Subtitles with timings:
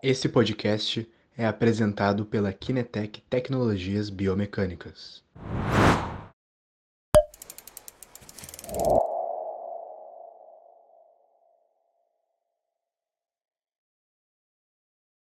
[0.00, 5.24] Esse podcast é apresentado pela Kinetec Tecnologias Biomecânicas.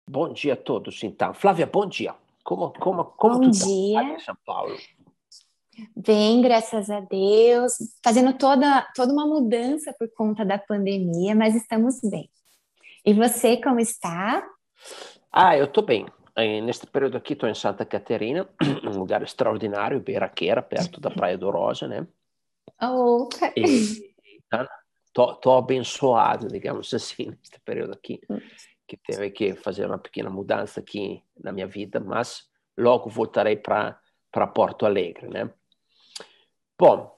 [0.08, 1.34] Bom dia a todos, então.
[1.34, 2.14] Flávia, bom dia.
[2.42, 4.02] Como, como, como bom tu tá dia.
[4.04, 4.74] em São Paulo?
[5.94, 12.00] Bem, graças a Deus, fazendo toda, toda uma mudança por conta da pandemia, mas estamos
[12.00, 12.30] bem.
[13.04, 14.48] E você, como está?
[15.30, 16.06] Ah, eu estou bem.
[16.36, 18.48] Eh, Neste período aqui estou em Santa Catarina,
[18.84, 22.06] um lugar extraordinário, Beiraqueira, perto da Praia do Rosa, né?
[22.80, 24.12] Oh, E
[25.06, 28.20] estou abençoado, digamos assim, neste período aqui,
[28.86, 34.00] que teve que fazer uma pequena mudança aqui na minha vida, mas logo voltarei para
[34.54, 35.50] Porto Alegre, né?
[36.78, 37.16] Bom,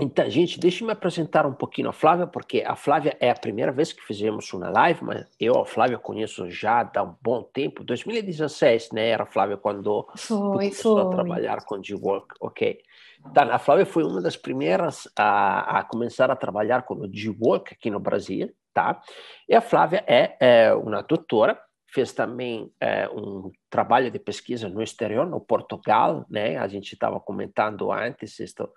[0.00, 3.34] então, gente, deixa eu me apresentar um pouquinho a Flávia, porque a Flávia é a
[3.34, 7.42] primeira vez que fizemos uma live, mas eu a Flávia conheço já há um bom
[7.42, 9.08] tempo, 2016, né?
[9.08, 11.14] Era a Flávia quando foi, começou a foi.
[11.14, 12.78] trabalhar com G-Work, ok.
[13.26, 17.74] Então, a Flávia foi uma das primeiras a, a começar a trabalhar com o G-Work
[17.74, 19.02] aqui no Brasil, tá?
[19.48, 24.80] E a Flávia é, é uma doutora, fez também é, um trabalho de pesquisa no
[24.80, 26.56] exterior, no Portugal, né?
[26.56, 28.68] A gente estava comentando antes esta,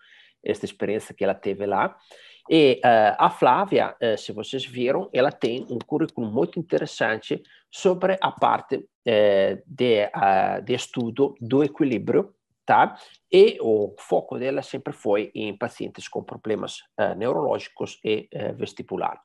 [0.44, 1.96] esta experiência que ela teve lá.
[2.50, 8.18] E uh, a Flávia, uh, se vocês viram, ela tem um currículo muito interessante sobre
[8.22, 10.10] a parte uh, de,
[10.64, 12.34] de estudo do equilíbrio,
[12.66, 12.98] tá?
[13.32, 16.80] E o foco dela sempre foi em pacientes com problemas
[17.18, 19.20] neurológicos e vestibular.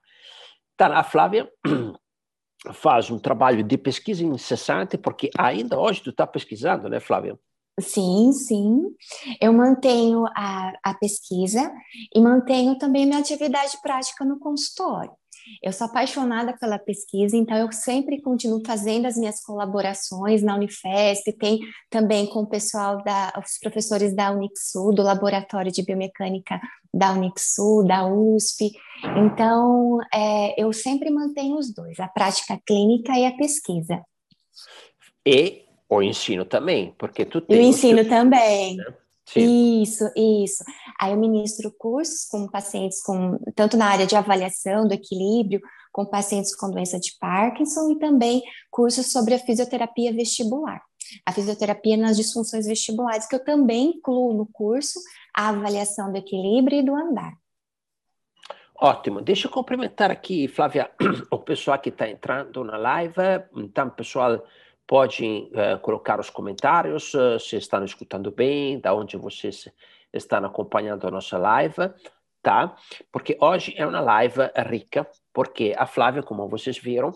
[0.74, 1.50] Então, a Flávia
[2.72, 7.38] faz um trabalho de pesquisa incessante, porque ainda hoje tu está pesquisando, né, Flávia?
[7.78, 8.82] Sim, sim.
[9.40, 11.70] Eu mantenho a, a pesquisa
[12.14, 15.12] e mantenho também minha atividade prática no consultório.
[15.62, 21.32] Eu sou apaixonada pela pesquisa, então eu sempre continuo fazendo as minhas colaborações na Unifesp,
[21.38, 26.60] tem também com o pessoal da, os professores da Unixul, do Laboratório de Biomecânica
[26.92, 28.72] da Unixul, da USP.
[29.24, 34.02] Então, é, eu sempre mantenho os dois, a prática clínica e a pesquisa.
[35.24, 37.56] E o ensino também, porque tu tem...
[37.56, 38.08] E o ensino teus...
[38.08, 38.76] também.
[38.76, 38.84] Né?
[39.26, 39.82] Sim.
[39.82, 40.64] Isso, isso.
[41.00, 45.60] Aí eu ministro cursos com pacientes com tanto na área de avaliação do equilíbrio,
[45.92, 50.80] com pacientes com doença de Parkinson e também cursos sobre a fisioterapia vestibular.
[51.24, 55.00] A fisioterapia nas disfunções vestibulares, que eu também incluo no curso
[55.34, 57.32] a avaliação do equilíbrio e do andar.
[58.78, 59.22] Ótimo.
[59.22, 60.90] Deixa eu cumprimentar aqui, Flávia,
[61.30, 63.14] o pessoal que está entrando na live.
[63.56, 64.44] Então, pessoal,
[64.86, 69.68] podem uh, colocar os comentários uh, se estão escutando bem, da onde vocês
[70.12, 71.90] estão acompanhando a nossa live,
[72.42, 72.74] tá?
[73.10, 77.12] Porque hoje é uma live rica, porque a Flávia, como vocês viram,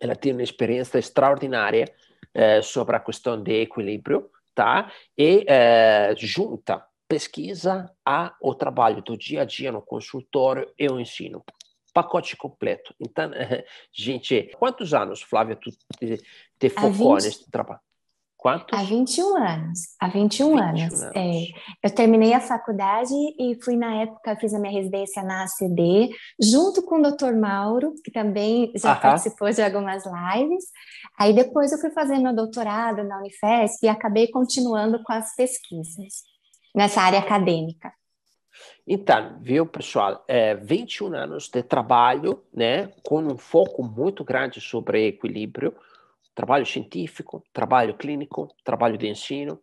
[0.00, 1.92] ela tem uma experiência extraordinária
[2.36, 4.90] uh, sobre a questão de equilíbrio, tá?
[5.18, 5.44] E
[6.16, 11.42] junta pesquisa ao trabalho do dia a dia no consultório e o ensino
[11.92, 12.94] pacote completo.
[13.00, 13.30] Então,
[13.92, 16.22] gente, quantos anos, Flávia, tu te,
[16.58, 17.24] te focou 20...
[17.24, 17.80] nesse trabalho?
[18.40, 18.78] Quantos?
[18.78, 19.80] Há 21 anos.
[20.00, 21.02] Há 21, 21 anos.
[21.02, 21.14] anos.
[21.14, 21.42] É,
[21.84, 26.08] eu terminei a faculdade e fui, na época, fiz a minha residência na ACD,
[26.40, 27.34] junto com o Dr.
[27.38, 29.00] Mauro, que também já Aham.
[29.00, 30.64] participou de algumas lives.
[31.18, 36.22] Aí depois eu fui fazendo meu doutorado na Unifesp e acabei continuando com as pesquisas
[36.74, 37.92] nessa área acadêmica.
[38.86, 45.08] Então, viu, pessoal, é, 21 anos de trabalho, né, com um foco muito grande sobre
[45.08, 45.74] equilíbrio,
[46.34, 49.60] trabalho científico, trabalho clínico, trabalho de ensino.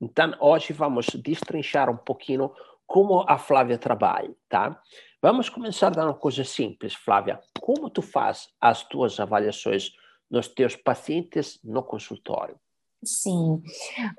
[0.00, 2.50] Então, hoje vamos destrinchar um pouquinho
[2.86, 4.80] como a Flávia trabalha, tá?
[5.22, 7.40] Vamos começar dando uma coisa simples, Flávia.
[7.60, 9.92] Como tu faz as tuas avaliações
[10.30, 12.58] nos teus pacientes no consultório?
[13.04, 13.62] Sim,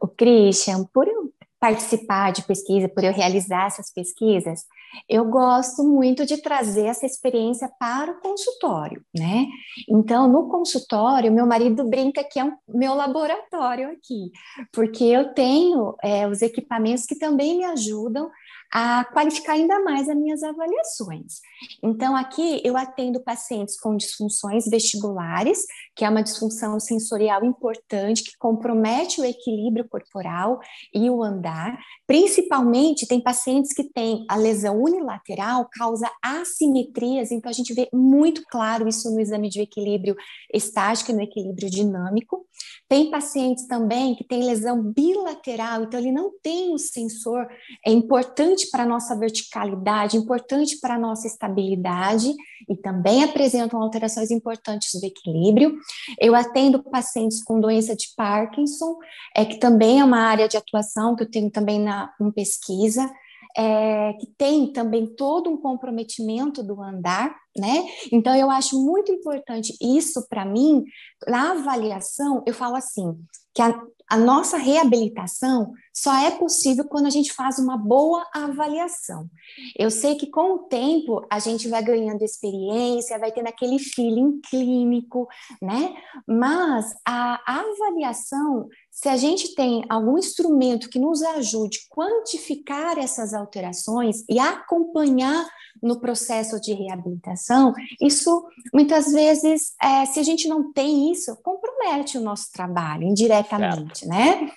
[0.02, 1.31] o Christian, por eu
[1.62, 4.66] participar de pesquisa, por eu realizar essas pesquisas,
[5.08, 9.46] eu gosto muito de trazer essa experiência para o consultório, né?
[9.88, 14.32] Então, no consultório, meu marido brinca que é um meu laboratório aqui,
[14.74, 18.32] porque eu tenho é, os equipamentos que também me ajudam
[18.72, 21.42] a qualificar ainda mais as minhas avaliações.
[21.84, 25.66] Então, aqui eu atendo pacientes com disfunções vestibulares,
[25.96, 30.60] que é uma disfunção sensorial importante que compromete o equilíbrio corporal
[30.94, 31.78] e o andar.
[32.08, 38.42] Principalmente, tem pacientes que têm a lesão unilateral, causa assimetrias, então a gente vê muito
[38.50, 40.16] claro isso no exame de equilíbrio
[40.54, 42.46] estático e no equilíbrio dinâmico.
[42.88, 47.48] Tem pacientes também que têm lesão bilateral, então ele não tem o sensor,
[47.86, 52.34] é importante para a nossa verticalidade, importante para a nossa estabilidade
[52.70, 55.76] e também apresentam alterações importantes do equilíbrio.
[56.20, 58.98] Eu atendo pacientes com doença de Parkinson,
[59.36, 63.10] é, que também é uma área de atuação que eu tenho também na em pesquisa
[63.58, 67.84] é, que tem também todo um comprometimento do andar, né?
[68.12, 70.84] Então, eu acho muito importante isso para mim,
[71.28, 73.18] na avaliação, eu falo assim,
[73.54, 79.30] que a, a nossa reabilitação só é possível quando a gente faz uma boa avaliação.
[79.78, 84.40] Eu sei que com o tempo a gente vai ganhando experiência, vai tendo aquele feeling
[84.50, 85.28] clínico,
[85.62, 85.94] né?
[86.26, 88.70] Mas a avaliação,
[89.02, 95.44] se a gente tem algum instrumento que nos ajude a quantificar essas alterações e acompanhar
[95.82, 102.16] no processo de reabilitação, isso muitas vezes, é, se a gente não tem isso, compromete
[102.16, 104.08] o nosso trabalho indiretamente, certo.
[104.08, 104.52] né?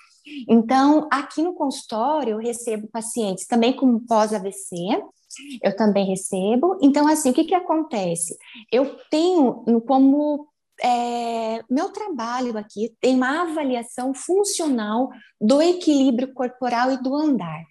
[0.46, 4.76] Então, aqui no consultório, eu recebo pacientes também com pós-AVC,
[5.62, 6.78] eu também recebo.
[6.82, 8.36] Então, assim, o que, que acontece?
[8.70, 10.48] Eu tenho como
[10.84, 15.08] é, meu trabalho aqui tem uma avaliação funcional
[15.40, 17.62] do equilíbrio corporal e do andar.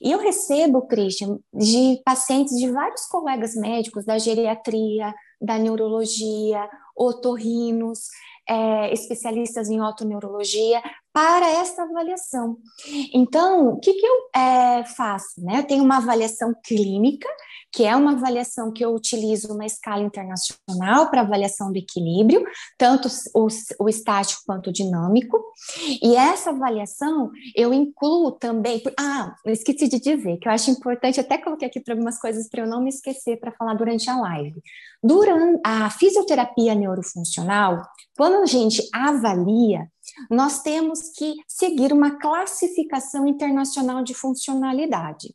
[0.00, 6.66] E eu recebo, Christian, de pacientes de vários colegas médicos da geriatria, da neurologia,
[6.96, 8.06] otorrinos,
[8.48, 12.56] é, especialistas em otoneurologia para essa avaliação.
[13.12, 15.42] Então, o que, que eu é, faço?
[15.42, 15.58] Né?
[15.58, 17.28] Eu tenho uma avaliação clínica,
[17.70, 22.44] que é uma avaliação que eu utilizo uma escala internacional para avaliação do equilíbrio,
[22.78, 23.46] tanto o,
[23.80, 25.42] o estático quanto o dinâmico.
[26.02, 28.82] E essa avaliação eu incluo também.
[28.98, 32.62] Ah, esqueci de dizer que eu acho importante, até coloquei aqui para algumas coisas para
[32.62, 34.62] eu não me esquecer para falar durante a live.
[35.02, 37.82] Durante a fisioterapia neurofuncional,
[38.16, 39.88] quando a gente avalia,
[40.30, 45.34] nós temos que seguir uma classificação internacional de funcionalidade.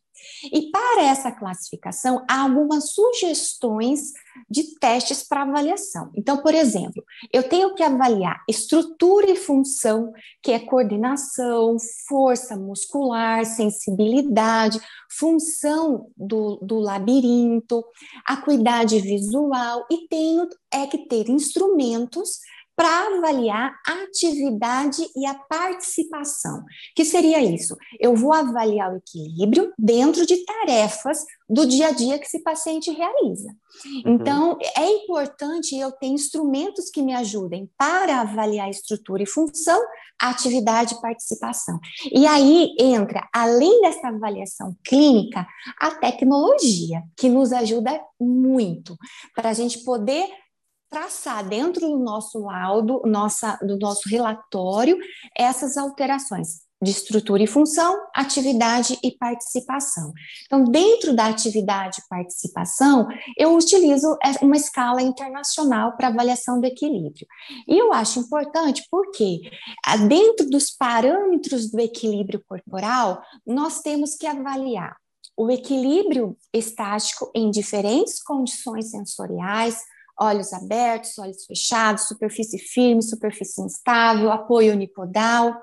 [0.52, 4.14] E para essa classificação, há algumas sugestões
[4.50, 6.12] de testes para avaliação.
[6.16, 10.12] Então, por exemplo, eu tenho que avaliar estrutura e função,
[10.42, 11.78] que é coordenação,
[12.08, 14.80] força muscular, sensibilidade,
[15.10, 17.84] função do, do labirinto,
[18.25, 22.40] acuidade visual, e tenho é que ter instrumentos
[22.77, 26.63] para avaliar a atividade e a participação.
[26.95, 27.75] Que seria isso?
[28.00, 32.91] Eu vou avaliar o equilíbrio dentro de tarefas do dia a dia que esse paciente
[32.91, 33.50] realiza.
[33.83, 34.01] Uhum.
[34.06, 39.81] Então, é importante eu ter instrumentos que me ajudem para avaliar estrutura e função,
[40.21, 41.80] atividade e participação.
[42.12, 45.47] E aí entra, além dessa avaliação clínica,
[45.80, 48.95] a tecnologia, que nos ajuda muito
[49.35, 50.27] para a gente poder
[50.89, 54.98] traçar dentro do nosso laudo, nossa, do nosso relatório,
[55.38, 60.13] essas alterações de estrutura e função, atividade e participação.
[60.45, 67.25] Então, dentro da atividade e participação, eu utilizo uma escala internacional para avaliação do equilíbrio.
[67.68, 69.42] E eu acho importante porque,
[70.07, 74.95] dentro dos parâmetros do equilíbrio corporal, nós temos que avaliar
[75.36, 79.81] o equilíbrio estático em diferentes condições sensoriais,
[80.19, 85.62] olhos abertos, olhos fechados, superfície firme, superfície instável, apoio unipodal.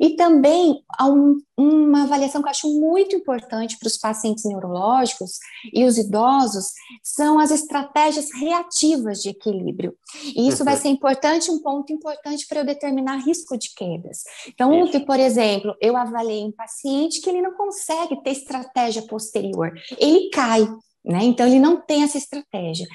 [0.00, 5.38] E também um, uma avaliação que eu acho muito importante para os pacientes neurológicos
[5.72, 6.66] e os idosos
[7.02, 9.94] são as estratégias reativas de equilíbrio.
[10.24, 14.22] E isso vai ser importante, um ponto importante para eu determinar risco de quedas.
[14.48, 19.72] Então, ontem, por exemplo, eu avaliei um paciente que ele não consegue ter estratégia posterior,
[19.98, 20.68] ele cai.
[21.04, 21.24] Né?
[21.24, 22.86] Então, ele não tem essa estratégia.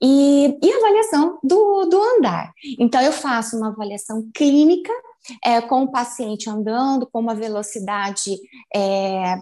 [0.00, 2.52] E, e avaliação do, do andar.
[2.78, 4.92] Então, eu faço uma avaliação clínica
[5.44, 8.36] é, com o paciente andando, com uma velocidade
[8.74, 9.36] é,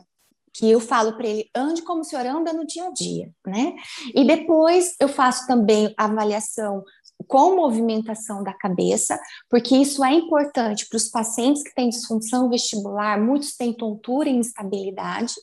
[0.58, 3.76] que eu falo para ele, ande como o senhor anda no dia a dia, né?
[4.12, 6.82] E depois eu faço também avaliação
[7.26, 9.18] com movimentação da cabeça,
[9.50, 14.36] porque isso é importante para os pacientes que têm disfunção vestibular, muitos têm tontura e
[14.36, 15.34] instabilidade.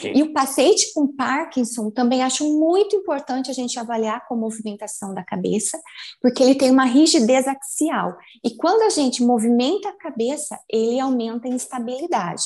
[0.00, 0.12] Sim.
[0.14, 5.24] E o paciente com Parkinson também acho muito importante a gente avaliar com movimentação da
[5.24, 5.80] cabeça,
[6.20, 8.16] porque ele tem uma rigidez axial.
[8.44, 12.44] E quando a gente movimenta a cabeça, ele aumenta a instabilidade.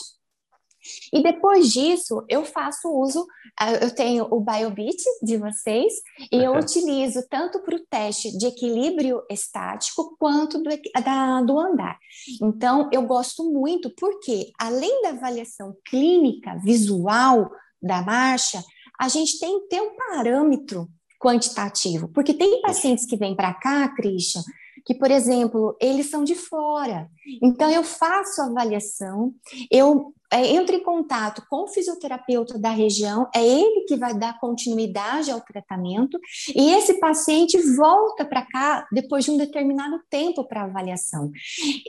[1.12, 3.26] E depois disso, eu faço uso,
[3.58, 5.92] ah, eu tenho o BioBeat de vocês,
[6.30, 10.70] e eu utilizo tanto para o teste de equilíbrio estático quanto do,
[11.04, 11.98] da, do andar.
[12.42, 17.50] Então, eu gosto muito, porque além da avaliação clínica, visual
[17.82, 18.62] da marcha,
[18.98, 20.88] a gente tem que ter um parâmetro
[21.18, 24.42] quantitativo, porque tem pacientes que vêm para cá, Christian,
[24.86, 27.10] que, por exemplo, eles são de fora.
[27.42, 29.34] Então, eu faço avaliação,
[29.68, 34.38] eu é, entro em contato com o fisioterapeuta da região, é ele que vai dar
[34.38, 36.18] continuidade ao tratamento,
[36.54, 41.32] e esse paciente volta para cá depois de um determinado tempo para avaliação.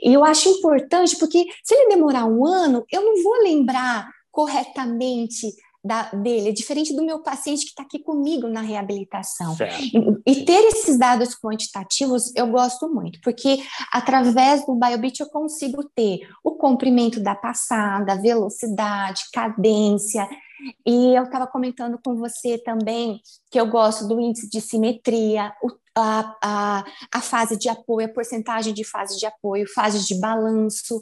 [0.02, 5.52] E eu acho importante, porque se ele demorar um ano, eu não vou lembrar corretamente
[5.84, 9.56] da, dele, é diferente do meu paciente que está aqui comigo na reabilitação.
[10.26, 13.58] E, e, ter esses dados quantitativos eu gosto muito, porque
[13.92, 20.28] através do BioBit eu consigo ter o comprimento da passada, velocidade, cadência,
[20.84, 23.20] e eu estava comentando com você também
[23.50, 28.12] que eu gosto do índice de simetria, o, a, a, a, fase de apoio, a
[28.12, 31.00] porcentagem de fase de apoio, fase de balanço.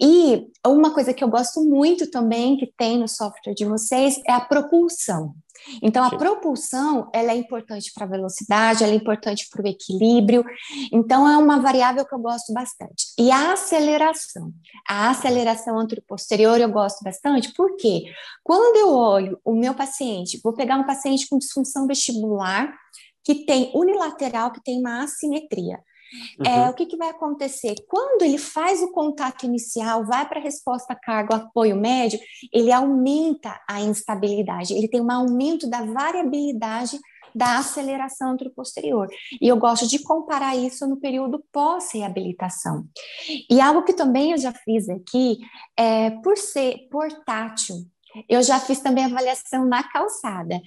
[0.00, 4.32] E uma coisa que eu gosto muito também, que tem no software de vocês, é
[4.32, 5.34] a propulsão.
[5.82, 6.18] Então, a Sim.
[6.18, 10.44] propulsão, ela é importante para a velocidade, ela é importante para o equilíbrio.
[10.92, 13.06] Então, é uma variável que eu gosto bastante.
[13.18, 14.52] E a aceleração.
[14.88, 18.04] A aceleração anteroposterior eu gosto bastante, porque
[18.42, 22.72] quando eu olho o meu paciente, vou pegar um paciente com disfunção vestibular,
[23.28, 25.78] que tem unilateral, que tem uma assimetria.
[26.42, 26.64] É, uhum.
[26.64, 27.74] É, o que, que, vai acontecer?
[27.86, 32.18] Quando ele faz o contato inicial, vai para a resposta cargo apoio médio,
[32.50, 36.98] ele aumenta a instabilidade, ele tem um aumento da variabilidade
[37.34, 39.06] da aceleração anteroposterior.
[39.38, 42.86] E eu gosto de comparar isso no período pós-reabilitação.
[43.50, 45.36] E algo que também eu já fiz aqui,
[45.76, 47.76] é, por ser portátil,
[48.28, 50.54] eu já fiz também avaliação na calçada.
[50.54, 50.60] É,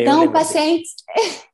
[0.00, 0.88] então, o paciente,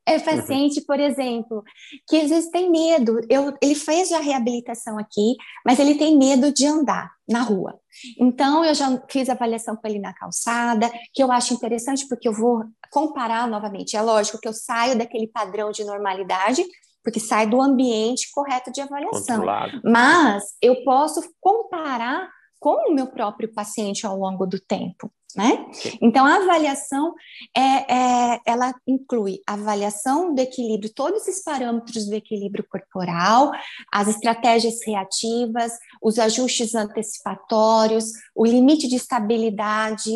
[0.07, 1.63] é paciente, por exemplo,
[2.09, 3.21] que às vezes tem medo.
[3.29, 7.79] Eu, ele fez já reabilitação aqui, mas ele tem medo de andar na rua.
[8.19, 12.33] Então, eu já fiz avaliação com ele na calçada, que eu acho interessante, porque eu
[12.33, 13.97] vou comparar novamente.
[13.97, 16.65] É lógico que eu saio daquele padrão de normalidade,
[17.05, 19.37] porque sai do ambiente correto de avaliação.
[19.85, 22.29] Mas eu posso comparar
[22.61, 25.11] com o meu próprio paciente ao longo do tempo.
[25.37, 25.67] Né?
[26.01, 27.15] Então, a avaliação
[27.55, 33.53] é, é, ela inclui avaliação do equilíbrio, todos esses parâmetros do equilíbrio corporal,
[33.93, 40.11] as estratégias reativas, os ajustes antecipatórios, o limite de estabilidade,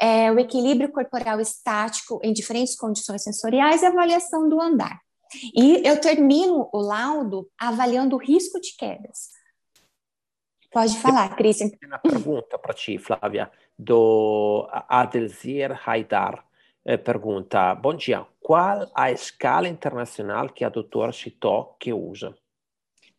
[0.00, 5.00] é, o equilíbrio corporal estático em diferentes condições sensoriais e avaliação do andar.
[5.56, 9.41] E eu termino o laudo avaliando o risco de quedas.
[10.72, 11.70] Pode falar, Cristian.
[11.84, 16.44] Uma pergunta para ti, Flávia do Adelzir Haidar.
[16.84, 22.34] Eh, pergunta: Bom dia, qual a escala internacional que a doutora citou que usa?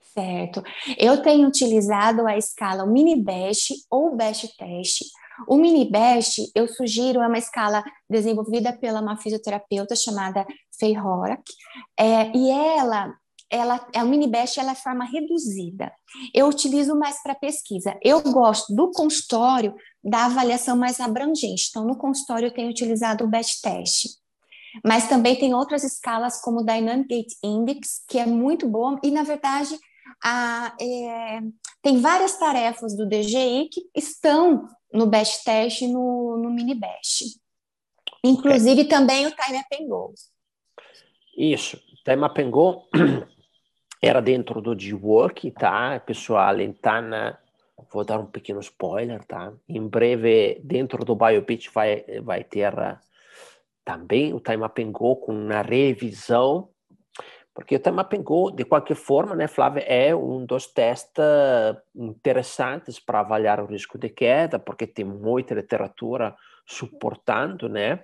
[0.02, 0.64] Certo.
[0.98, 5.04] Eu tenho utilizado a escala Mini Best ou Best Test.
[5.48, 10.46] O Mini Best, eu sugiro, é uma escala desenvolvida pela uma fisioterapeuta chamada
[10.78, 11.44] Fei Horak,
[11.98, 13.16] é, e ela
[13.54, 15.94] ela, a mini best ela é forma reduzida.
[16.34, 17.96] Eu utilizo mais para pesquisa.
[18.02, 21.68] Eu gosto do consultório da avaliação mais abrangente.
[21.70, 24.08] Então, no consultório eu tenho utilizado o best test.
[24.84, 29.12] Mas também tem outras escalas como o Dynamic Gate Index, que é muito boa, e
[29.12, 29.78] na verdade
[30.24, 31.42] a, é,
[31.80, 37.40] tem várias tarefas do DGI que estão no best test e no, no mini best.
[38.24, 38.88] Inclusive okay.
[38.88, 40.14] também o Time Up and Go.
[41.38, 42.88] Isso, Time Up Go
[44.04, 45.98] era dentro do G-Work, tá?
[46.02, 47.10] Pessoal, então,
[47.90, 49.54] vou dar um pequeno spoiler, tá?
[49.68, 52.98] Em breve, dentro do BioPitch vai, vai ter uh,
[53.86, 56.68] também o Time Up Go com uma revisão,
[57.54, 61.24] porque o Time Up Go, de qualquer forma, né, Flávia, é um dos testes
[61.96, 68.04] interessantes para avaliar o risco de queda, porque tem muita literatura suportando, né?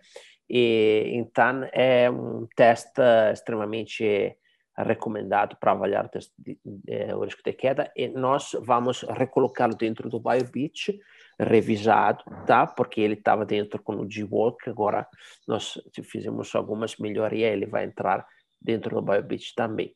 [0.49, 3.01] E, então, é um teste
[3.33, 4.37] extremamente
[4.83, 10.09] recomendado para avaliar o, de, de, o risco de queda e nós vamos recolocá-lo dentro
[10.09, 10.99] do BioBeach,
[11.39, 12.65] revisado, tá?
[12.65, 15.07] Porque ele estava dentro com o G-Walk, agora
[15.47, 18.25] nós fizemos algumas melhorias, ele vai entrar
[18.61, 19.95] dentro do BioBeach também.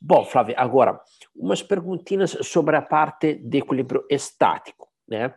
[0.00, 1.00] Bom, Flávio, agora,
[1.34, 5.34] umas perguntinhas sobre a parte de equilíbrio estático, né?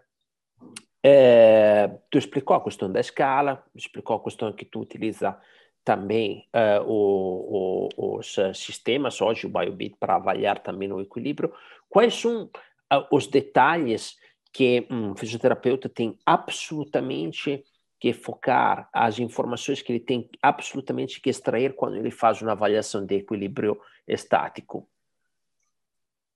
[1.06, 5.38] É, tu explicou a questão da escala, explicou a questão que tu utiliza
[5.84, 11.54] também uh, o, o, os eh, sistemas, hoje o BioBit, para avaliar também o equilíbrio.
[11.90, 14.16] Quais são uh, os detalhes
[14.52, 17.64] que um fisioterapeuta tem absolutamente
[18.00, 23.06] que focar, as informações que ele tem absolutamente que extrair quando ele faz uma avaliação
[23.06, 24.88] de equilíbrio estático?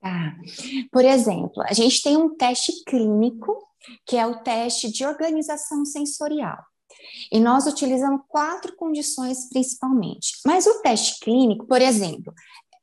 [0.02, 0.34] Ah,
[0.92, 3.58] por exemplo, a gente tem um teste clínico,
[4.06, 6.58] que é o teste de organização sensorial.
[7.32, 10.40] E nós utilizamos quatro condições principalmente.
[10.46, 12.34] Mas o teste clínico, por exemplo,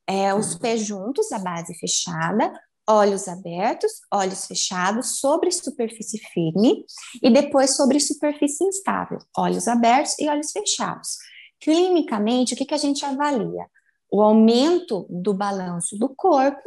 [0.07, 2.53] É, os pés juntos, a base fechada,
[2.87, 6.85] olhos abertos, olhos fechados, sobre superfície firme
[7.23, 11.17] e depois sobre superfície instável, olhos abertos e olhos fechados.
[11.59, 13.67] Clinicamente, o que, que a gente avalia?
[14.13, 16.63] O aumento do balanço do corpo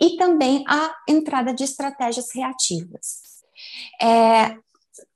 [0.00, 3.04] e também a entrada de estratégias reativas.
[4.00, 4.56] É,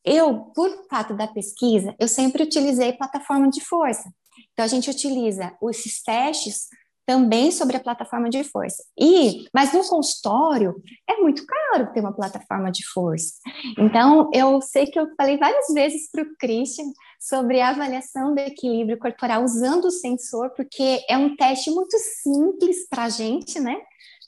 [0.05, 4.13] eu, por fato da pesquisa, eu sempre utilizei plataforma de força.
[4.53, 6.69] Então, a gente utiliza esses testes
[7.07, 8.83] também sobre a plataforma de força.
[8.99, 10.75] E, mas no consultório
[11.09, 13.35] é muito caro ter uma plataforma de força.
[13.79, 16.87] Então, eu sei que eu falei várias vezes para o Christian
[17.19, 22.89] sobre a avaliação do equilíbrio corporal usando o sensor, porque é um teste muito simples
[22.89, 23.77] para a gente, né?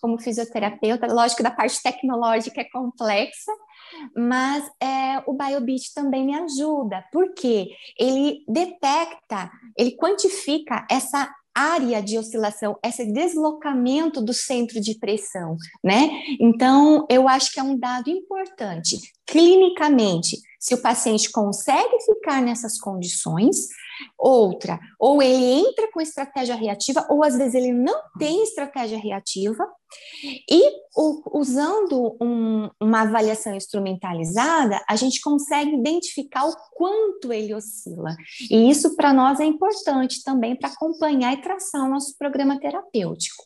[0.00, 3.52] Como fisioterapeuta, lógico da parte tecnológica é complexa,
[4.16, 12.18] mas é, o BioBeat também me ajuda, porque ele detecta, ele quantifica essa área de
[12.18, 16.10] oscilação, esse deslocamento do centro de pressão, né?
[16.40, 18.98] Então, eu acho que é um dado importante.
[19.24, 23.68] Clinicamente, se o paciente consegue ficar nessas condições,
[24.18, 29.64] outra, ou ele entra com estratégia reativa, ou às vezes ele não tem estratégia reativa,
[30.50, 38.16] e o, usando um, uma avaliação instrumentalizada, a gente consegue identificar o quanto ele oscila.
[38.50, 43.44] E isso para nós é importante também para acompanhar e traçar o nosso programa terapêutico.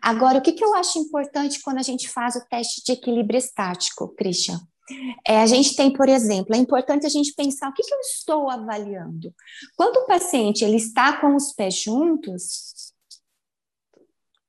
[0.00, 3.38] Agora, o que, que eu acho importante quando a gente faz o teste de equilíbrio
[3.38, 4.60] estático, Christian?
[5.26, 8.00] É, a gente tem, por exemplo, é importante a gente pensar o que, que eu
[8.00, 9.32] estou avaliando.
[9.76, 12.83] Quando o paciente ele está com os pés juntos,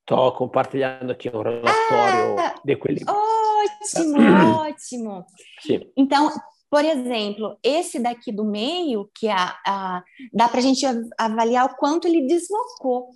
[0.08, 3.08] Estou compartilhando aqui um relatório ah, de equilíbrio.
[3.10, 4.18] Ótimo,
[4.62, 5.26] ótimo.
[5.62, 5.80] Sim.
[5.98, 6.32] Então,
[6.70, 10.86] por exemplo, esse daqui do meio, que a, a dá para a gente
[11.18, 13.08] avaliar o quanto ele deslocou.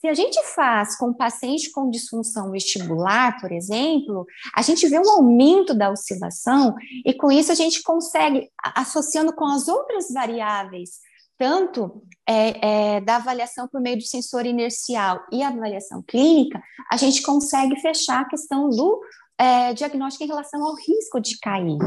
[0.00, 5.10] Se a gente faz com paciente com disfunção vestibular, por exemplo, a gente vê um
[5.10, 6.74] aumento da oscilação
[7.06, 10.98] e com isso a gente consegue, associando com as outras variáveis
[11.42, 17.20] tanto é, é, da avaliação por meio do sensor inercial e avaliação clínica, a gente
[17.20, 19.00] consegue fechar a questão do
[19.36, 21.78] é, diagnóstico em relação ao risco de cair.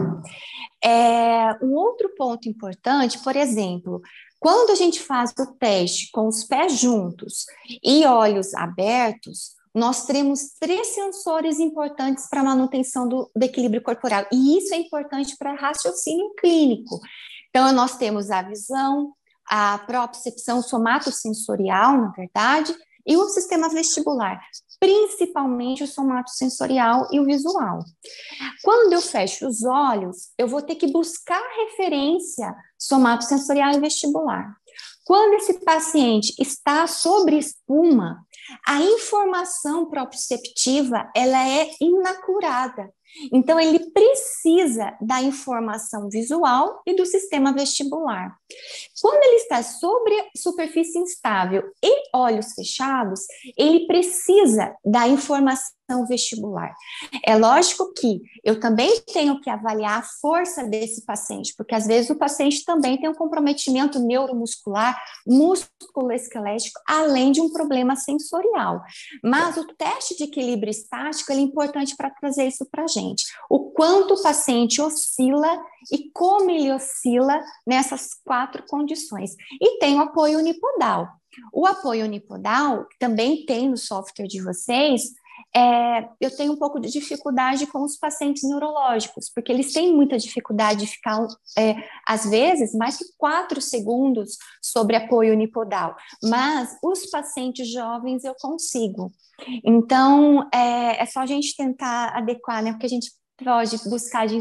[0.83, 4.01] É, um outro ponto importante, por exemplo,
[4.41, 7.45] quando a gente faz o teste com os pés juntos
[7.81, 14.25] e olhos abertos, nós temos três sensores importantes para a manutenção do, do, equilíbrio corporal,
[14.33, 16.99] e isso é importante para raciocínio clínico.
[17.49, 19.13] Então, nós temos a visão,
[19.47, 24.41] a propriocepção somatosensorial, na verdade, e o sistema vestibular,
[24.79, 27.79] principalmente o somatosensorial e o visual.
[28.63, 34.55] Quando eu fecho os olhos, eu vou ter que buscar referência somatosensorial e vestibular.
[35.05, 38.25] Quando esse paciente está sobre espuma,
[38.65, 42.91] a informação proprioceptiva ela é inacurada.
[43.31, 48.35] Então, ele precisa da informação visual e do sistema vestibular.
[49.01, 53.21] Quando ele está sobre superfície instável e olhos fechados,
[53.57, 55.75] ele precisa da informação
[56.07, 56.73] vestibular.
[57.23, 62.09] É lógico que eu também tenho que avaliar a força desse paciente, porque às vezes
[62.09, 68.81] o paciente também tem um comprometimento neuromuscular, músculo esquelético, além de um problema sensorial.
[69.23, 73.04] Mas o teste de equilíbrio estático é importante para trazer isso para a gente.
[73.49, 79.35] O quanto o paciente oscila e como ele oscila nessas quatro condições.
[79.61, 81.07] E tem o apoio unipodal.
[81.51, 85.03] O apoio unipodal também tem no software de vocês,
[85.55, 90.17] é, eu tenho um pouco de dificuldade com os pacientes neurológicos, porque eles têm muita
[90.17, 91.25] dificuldade de ficar,
[91.57, 98.35] é, às vezes, mais que quatro segundos sobre apoio unipodal, mas os pacientes jovens eu
[98.39, 99.11] consigo.
[99.63, 104.37] Então, é, é só a gente tentar adequar, né, porque a gente pode buscar de,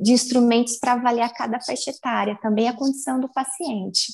[0.00, 4.12] de instrumentos para avaliar cada faixa etária, também a condição do paciente.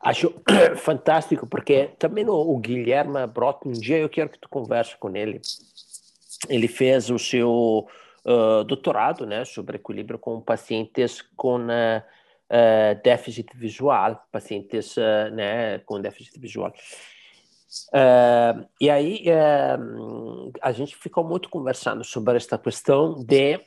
[0.00, 0.34] Acho
[0.76, 5.40] fantástico, porque também o, Guilherme Brot, um dia eu quero que tu converse com ele.
[6.48, 7.88] Ele fez o seu
[8.24, 14.94] uh, doutorado né, sobre equilíbrio com pacientes com uh, uh, déficit visual, pacientes
[15.32, 16.72] né, com déficit visual.
[18.80, 19.24] e aí
[20.62, 23.60] a gente ficou muito conversando sobre esta questão de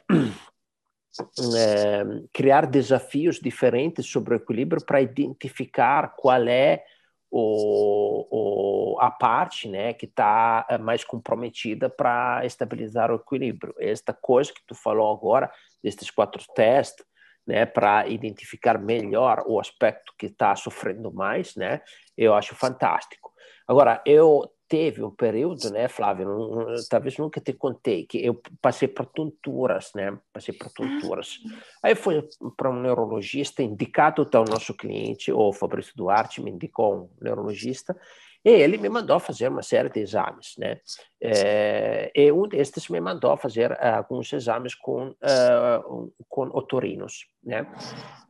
[1.55, 2.03] é,
[2.33, 6.83] criar desafios diferentes sobre o equilíbrio para identificar qual é
[7.31, 13.75] o, o, a parte né, que está eh, mais comprometida para estabilizar o equilíbrio.
[13.79, 15.51] Esta coisa que tu falou agora,
[15.83, 17.05] destes quatro testes,
[17.45, 21.81] né, para identificar melhor o aspecto que está sofrendo mais, né,
[22.17, 23.31] eu acho fantástico.
[23.67, 28.87] Agora, eu teve um período, né, Flávio, não, talvez nunca te contei, que eu passei
[28.87, 31.39] por tonturas, né, passei por tonturas.
[31.83, 32.23] Aí fui
[32.55, 37.99] para um neurologista indicado ao nosso cliente, o Fabrício Duarte me indicou um neurologista,
[38.45, 40.79] e ele me mandou fazer uma série de exames, né?
[41.21, 47.67] É, e um destes me mandou fazer alguns exames com, uh, com otorinos, né?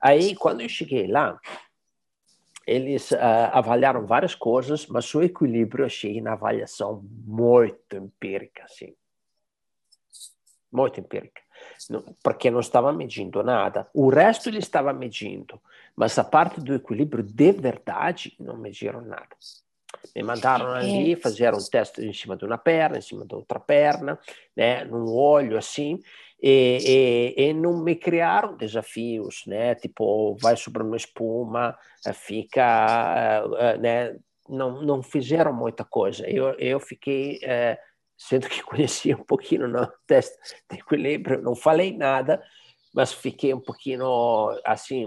[0.02, 1.40] Aí, quando eu cheguei lá,
[2.70, 3.18] eles uh,
[3.52, 8.94] avaliaram várias coisas, mas o equilíbrio eu achei na avaliação muito empírica, assim.
[10.72, 11.42] Muito empírica.
[12.24, 13.90] porque não estava medindo nada.
[13.92, 15.60] O resto ele estava medindo,
[15.96, 19.36] mas a parte do equilíbrio de verdade não mediram nada.
[20.16, 23.60] Me mandaram ali fazer um teste em cima de uma perna, em cima da outra
[23.60, 24.20] perna,
[24.56, 26.00] né, num olho assim,
[26.42, 29.76] e, e, e, não me criaram desafios, né?
[29.76, 31.78] Tipo, vai sobre uma espuma,
[32.14, 33.44] fica,
[33.80, 34.18] né?
[34.48, 36.28] Não, não fizeram muita coisa.
[36.30, 37.78] Eu, eu fiquei, é,
[38.18, 40.38] sendo que conhecia um pouquinho no teste
[40.70, 42.42] de equilíbrio, não falei nada,
[42.94, 44.06] mas fiquei um pouquinho
[44.66, 45.06] assim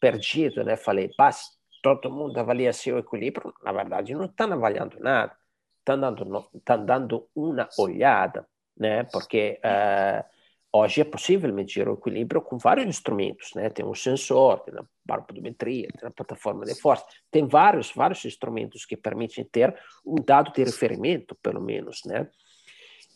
[0.00, 0.76] perdido, né?
[0.76, 5.36] Falei, basta todo mundo avalia seu equilíbrio, na verdade não estão avaliando nada,
[5.78, 6.50] estão dando,
[6.84, 8.44] dando uma olhada,
[8.76, 9.04] né?
[9.04, 10.35] Porque uh,
[10.80, 13.68] hoje é possível medir o equilíbrio com vários instrumentos, né?
[13.70, 18.84] Tem um sensor, tem a baropodometria, tem a plataforma de força, tem vários, vários instrumentos
[18.84, 22.28] que permitem ter um dado de referimento, pelo menos, né?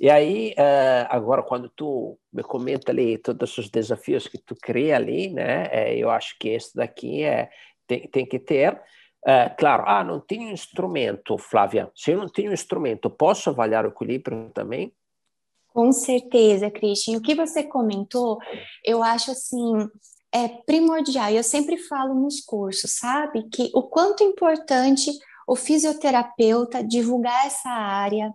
[0.01, 4.97] E aí, uh, agora, quando tu me comenta ali todos os desafios que tu cria
[4.97, 5.69] ali, né?
[5.71, 7.51] É, eu acho que esse daqui é,
[7.87, 8.81] tem, tem que ter.
[9.27, 11.91] É, claro, ah, não tenho instrumento, Flávia.
[11.95, 14.95] Se eu não tenho instrumento, posso avaliar o equilíbrio também?
[15.73, 17.19] Com certeza, Christian.
[17.19, 18.39] O que você comentou,
[18.85, 19.89] eu acho assim,
[20.33, 21.31] é primordial.
[21.31, 23.49] Eu sempre falo nos cursos, sabe?
[23.51, 25.11] Que o quanto importante
[25.51, 28.33] o fisioterapeuta divulgar essa área,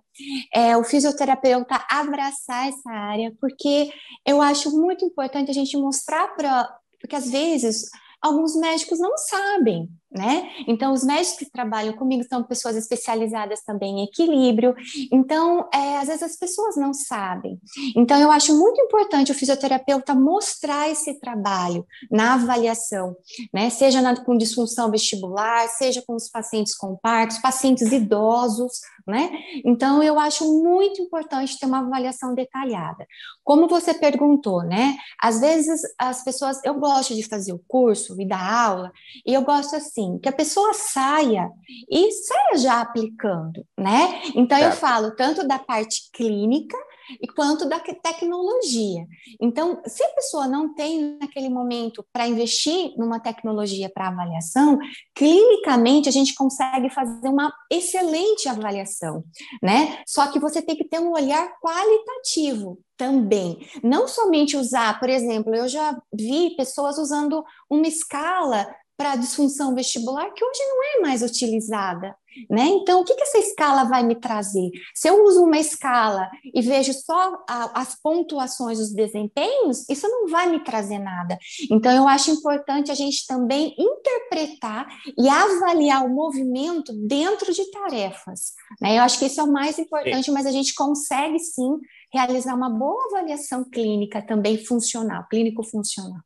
[0.53, 3.89] é, o fisioterapeuta abraçar essa área, porque
[4.25, 6.69] eu acho muito importante a gente mostrar para.
[6.99, 7.89] Porque às vezes
[8.21, 10.49] alguns médicos não sabem, né?
[10.67, 14.73] Então, os médicos que trabalham comigo são pessoas especializadas também em equilíbrio.
[15.11, 17.59] Então, é, às vezes as pessoas não sabem.
[17.95, 23.15] Então, eu acho muito importante o fisioterapeuta mostrar esse trabalho na avaliação,
[23.53, 23.69] né?
[23.69, 29.29] Seja na, com disfunção vestibular, seja com os pacientes com partos, pacientes idosos, né?
[29.65, 33.05] Então, eu acho muito importante ter uma avaliação detalhada.
[33.43, 34.95] Como você perguntou, né?
[35.21, 38.91] Às vezes as pessoas, eu gosto de fazer o curso e dar aula,
[39.25, 41.49] e eu gosto assim, que a pessoa saia
[41.89, 44.21] e saia já aplicando, né?
[44.35, 46.77] Então, eu falo tanto da parte clínica
[47.21, 49.05] e quanto da tecnologia.
[49.39, 54.77] Então, se a pessoa não tem naquele momento para investir numa tecnologia para avaliação,
[55.13, 59.23] clinicamente a gente consegue fazer uma excelente avaliação,
[59.61, 60.01] né?
[60.07, 63.59] Só que você tem que ter um olhar qualitativo também.
[63.83, 70.31] Não somente usar, por exemplo, eu já vi pessoas usando uma escala para disfunção vestibular
[70.31, 72.15] que hoje não é mais utilizada.
[72.49, 72.65] Né?
[72.65, 74.69] Então, o que, que essa escala vai me trazer?
[74.93, 80.27] Se eu uso uma escala e vejo só a, as pontuações, os desempenhos, isso não
[80.27, 81.37] vai me trazer nada.
[81.71, 84.85] Então, eu acho importante a gente também interpretar
[85.17, 88.51] e avaliar o movimento dentro de tarefas.
[88.81, 88.97] Né?
[88.97, 90.31] Eu acho que isso é o mais importante, sim.
[90.31, 91.77] mas a gente consegue sim
[92.11, 96.19] realizar uma boa avaliação clínica também funcional, clínico-funcional.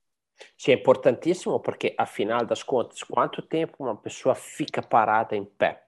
[0.57, 5.83] Sim, é importantíssimo porque, afinal das contas, quanto tempo uma pessoa fica parada em pé?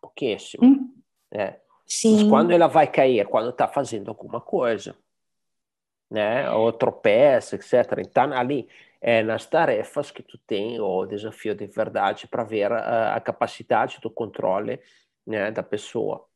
[0.00, 0.64] Pouquíssimo.
[0.64, 0.94] Hum.
[1.32, 1.56] Né?
[1.86, 2.14] Sim.
[2.14, 4.96] Mas quando ela vai cair, quando está fazendo alguma coisa,
[6.10, 6.50] né?
[6.50, 8.00] ou tropeça, etc.
[8.00, 8.68] Então, ali,
[9.00, 14.00] é nas tarefas que tu tem o desafio de verdade para ver a, a capacidade
[14.00, 14.80] do controle
[15.26, 16.26] né, da pessoa.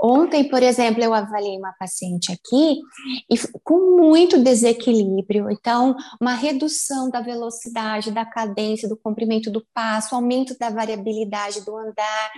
[0.00, 2.80] Ontem, por exemplo, eu avaliei uma paciente aqui
[3.30, 10.14] e com muito desequilíbrio, então uma redução da velocidade, da cadência, do comprimento do passo,
[10.14, 12.32] aumento da variabilidade do andar,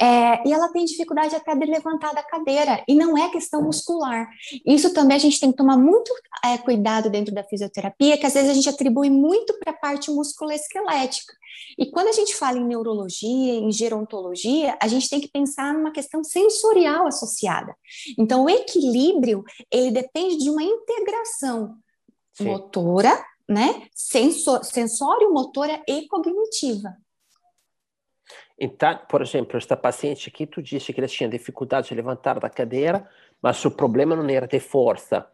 [0.00, 4.28] é, e ela tem dificuldade até de levantar da cadeira, e não é questão muscular.
[4.64, 6.12] Isso também a gente tem que tomar muito
[6.44, 10.10] é, cuidado dentro da fisioterapia, que às vezes a gente atribui muito para a parte
[10.10, 11.32] musculoesquelética.
[11.78, 15.90] E quando a gente fala em neurologia, em gerontologia, a gente tem que pensar numa
[15.90, 17.74] questão sensorial associada.
[18.18, 21.76] Então, o equilíbrio, ele depende de uma integração
[22.32, 22.44] Sim.
[22.44, 23.86] motora, né?
[23.94, 26.96] Sensor, sensório, motora e cognitiva.
[28.58, 32.48] Então, por exemplo, esta paciente aqui, tu disse que ela tinha dificuldade de levantar da
[32.48, 33.08] cadeira,
[33.40, 35.30] mas o problema não era de força.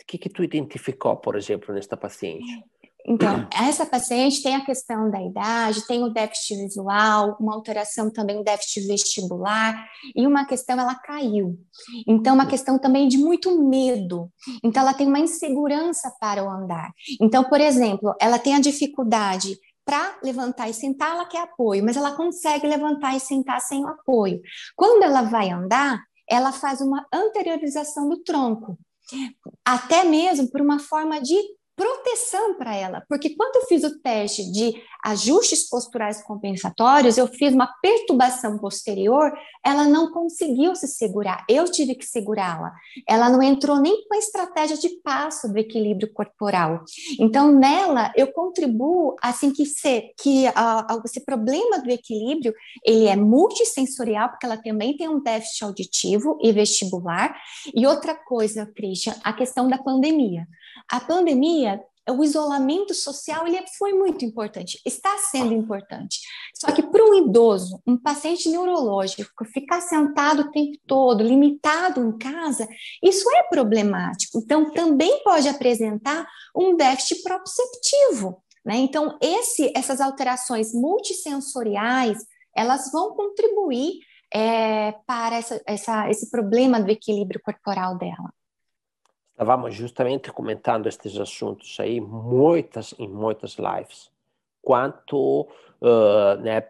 [0.00, 2.62] O que, que tu identificou, por exemplo, nesta paciente?
[3.10, 8.38] Então, essa paciente tem a questão da idade, tem o déficit visual, uma alteração também,
[8.38, 9.82] o déficit vestibular,
[10.14, 11.58] e uma questão, ela caiu.
[12.06, 14.30] Então, uma questão também de muito medo.
[14.62, 16.92] Então, ela tem uma insegurança para o andar.
[17.18, 21.96] Então, por exemplo, ela tem a dificuldade para levantar e sentar, ela quer apoio, mas
[21.96, 24.38] ela consegue levantar e sentar sem o apoio.
[24.76, 28.78] Quando ela vai andar, ela faz uma anteriorização do tronco,
[29.64, 31.36] até mesmo por uma forma de
[31.78, 37.54] proteção para ela, porque quando eu fiz o teste de ajustes posturais compensatórios, eu fiz
[37.54, 39.32] uma perturbação posterior,
[39.64, 42.72] ela não conseguiu se segurar, eu tive que segurá-la.
[43.08, 46.82] Ela não entrou nem com a estratégia de passo do equilíbrio corporal.
[47.20, 52.52] Então, nela, eu contribuo assim que, se, que a, a, esse problema do equilíbrio,
[52.84, 57.36] ele é multissensorial, porque ela também tem um déficit auditivo e vestibular.
[57.72, 60.44] E outra coisa, Christian, a questão da pandemia.
[60.90, 66.20] A pandemia, o isolamento social, ele foi muito importante, está sendo importante.
[66.54, 72.16] Só que para um idoso, um paciente neurológico, ficar sentado o tempo todo, limitado em
[72.16, 72.66] casa,
[73.02, 74.38] isso é problemático.
[74.38, 76.26] Então, também pode apresentar
[76.56, 78.42] um déficit proprioceptivo.
[78.64, 78.76] Né?
[78.76, 82.18] Então, esse, essas alterações multissensoriais,
[82.56, 84.00] elas vão contribuir
[84.32, 88.32] é, para essa, essa, esse problema do equilíbrio corporal dela.
[89.38, 94.10] Estávamos justamente comentando estes assuntos aí muitas em muitas lives.
[94.60, 95.42] Quanto,
[95.80, 96.64] uh, né,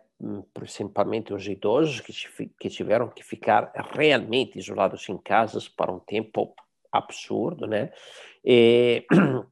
[0.53, 2.13] principalmente os idosos que,
[2.61, 6.55] que tiveram que ficar realmente isolados em casas para um tempo
[6.93, 7.91] absurdo, né?
[8.45, 9.07] E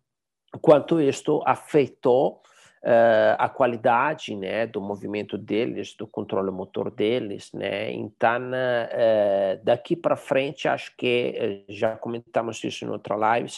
[0.61, 2.43] quanto isto afetou
[2.87, 7.53] uh, a qualidade né, do movimento deles, do controle motor deles.
[7.53, 7.93] Né?
[7.93, 13.51] Então, uh, daqui para frente, acho que uh, já comentamos isso em outra live,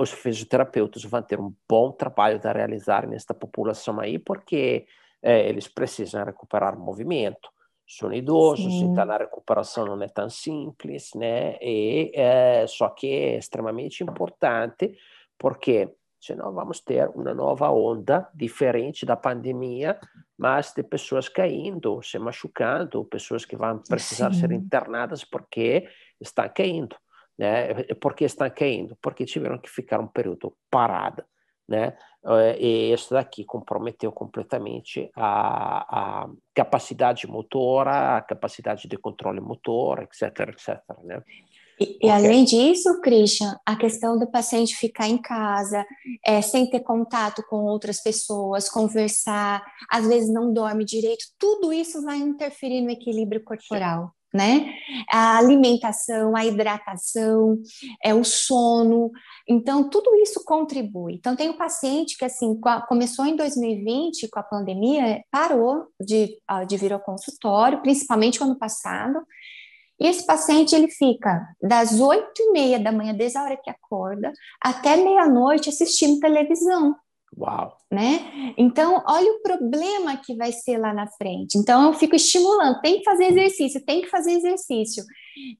[0.00, 4.84] os fisioterapeutas vão ter um bom trabalho a realizar nesta população aí, porque
[5.22, 7.48] eles precisam recuperar movimento
[7.86, 8.86] são idosos, Sim.
[8.86, 11.56] então a recuperação não é tão simples, né?
[11.60, 12.12] E,
[12.66, 14.92] só que é extremamente importante
[15.38, 15.88] porque
[16.20, 19.98] senão vamos ter uma nova onda diferente da pandemia,
[20.38, 24.40] mas de pessoas caindo, se machucando, pessoas que vão precisar Sim.
[24.40, 25.88] ser internadas porque
[26.20, 26.96] estão caindo.
[27.38, 27.84] Né?
[27.94, 28.96] Por que estão caindo?
[29.00, 31.26] Porque tiveram que ficar um período parada.
[31.66, 31.96] Né?
[32.58, 40.48] E isso daqui comprometeu completamente a, a capacidade motora, a capacidade de controle motor, etc,
[40.48, 40.82] etc.
[41.04, 41.22] Né?
[41.80, 45.86] E, e, além disso, Christian, a questão do paciente ficar em casa,
[46.26, 52.02] é, sem ter contato com outras pessoas, conversar, às vezes não dorme direito, tudo isso
[52.02, 54.12] vai interferir no equilíbrio corporal.
[54.32, 54.72] Né?
[55.10, 57.58] A alimentação, a hidratação,
[58.04, 59.10] é o sono,
[59.48, 61.14] então tudo isso contribui.
[61.14, 62.56] Então tem um paciente que assim
[62.88, 66.38] começou em 2020 com a pandemia, parou de,
[66.68, 69.18] de vir ao consultório, principalmente no ano passado,
[70.00, 73.68] e esse paciente ele fica das oito e meia da manhã, desde a hora que
[73.68, 76.96] acorda, até meia-noite assistindo televisão.
[77.36, 77.76] Uau!
[77.90, 78.54] Né?
[78.56, 81.58] Então, olha o problema que vai ser lá na frente.
[81.58, 85.04] Então, eu fico estimulando, tem que fazer exercício, tem que fazer exercício,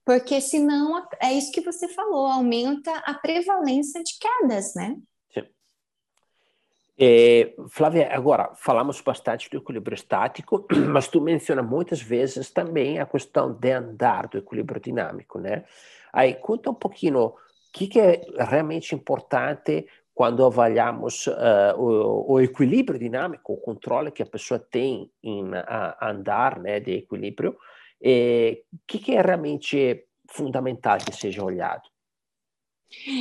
[0.05, 4.97] porque senão é isso que você falou, aumenta a prevalência de quedas, né?
[7.03, 13.07] É, Flávia, agora falamos bastante do equilíbrio estático, mas tu menciona muitas vezes também a
[13.07, 15.65] questão de andar, do equilíbrio dinâmico, né?
[16.13, 17.35] Aí conta um pouquinho o
[17.73, 24.23] que, que é realmente importante quando avaliamos uh, o, o, equilíbrio dinâmico, o controle que
[24.23, 30.99] a pessoa tem em a, andar, né, de equilíbrio, o que, que é realmente fundamental
[30.99, 31.90] que seja olhado?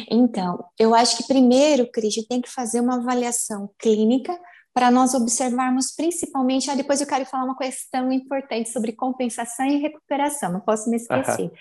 [0.10, 4.38] Então, eu acho que primeiro, Cris, tem que fazer uma avaliação clínica
[4.74, 9.78] para nós observarmos principalmente, ah, depois eu quero falar uma questão importante sobre compensação e
[9.78, 11.46] recuperação, não posso me esquecer.
[11.46, 11.52] Uhum.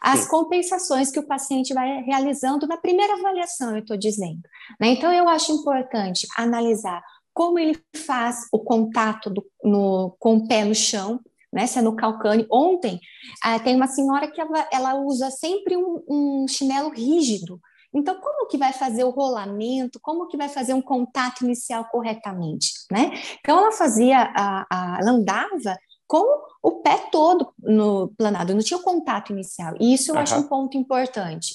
[0.00, 0.28] As Sim.
[0.28, 4.42] compensações que o paciente vai realizando na primeira avaliação, eu estou dizendo.
[4.80, 4.88] Né?
[4.88, 7.02] Então, eu acho importante analisar
[7.32, 11.20] como ele faz o contato do, no, com o pé no chão,
[11.56, 11.66] né?
[11.66, 12.46] Se é no calcâneo.
[12.52, 13.00] Ontem,
[13.42, 17.58] ah, tem uma senhora que ela, ela usa sempre um, um, chinelo rígido.
[17.94, 19.98] Então, como que vai fazer o rolamento?
[20.02, 23.10] Como que vai fazer um contato inicial corretamente, né?
[23.40, 26.24] Então, ela fazia, a, a, ela andava com
[26.62, 29.74] o pé todo no planado, não tinha o contato inicial.
[29.80, 30.20] E isso eu uhum.
[30.20, 31.54] acho um ponto importante.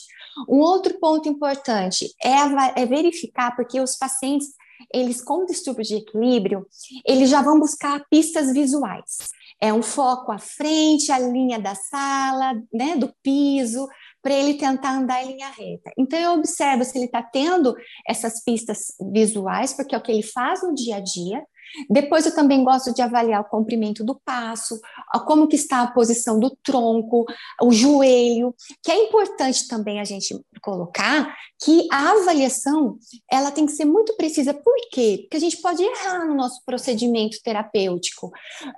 [0.50, 4.48] Um outro ponto importante é, é verificar, porque os pacientes,
[4.92, 6.66] eles com distúrbio de equilíbrio,
[7.06, 9.30] eles já vão buscar pistas visuais
[9.62, 13.88] é um foco à frente, a linha da sala, né, do piso,
[14.22, 15.92] para ele tentar andar em linha reta.
[15.98, 17.76] Então, eu observo se ele está tendo
[18.08, 21.44] essas pistas visuais, porque é o que ele faz no dia a dia,
[21.90, 24.80] depois eu também gosto de avaliar o comprimento do passo,
[25.26, 27.26] como que está a posição do tronco,
[27.62, 28.54] o joelho,
[28.84, 32.98] que é importante também a gente colocar que a avaliação
[33.32, 34.54] ela tem que ser muito precisa.
[34.54, 35.20] Por quê?
[35.22, 38.32] Porque a gente pode errar no nosso procedimento terapêutico.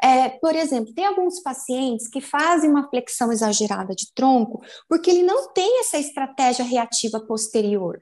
[0.03, 5.23] É, por exemplo, tem alguns pacientes que fazem uma flexão exagerada de tronco porque ele
[5.23, 8.01] não tem essa estratégia reativa posterior.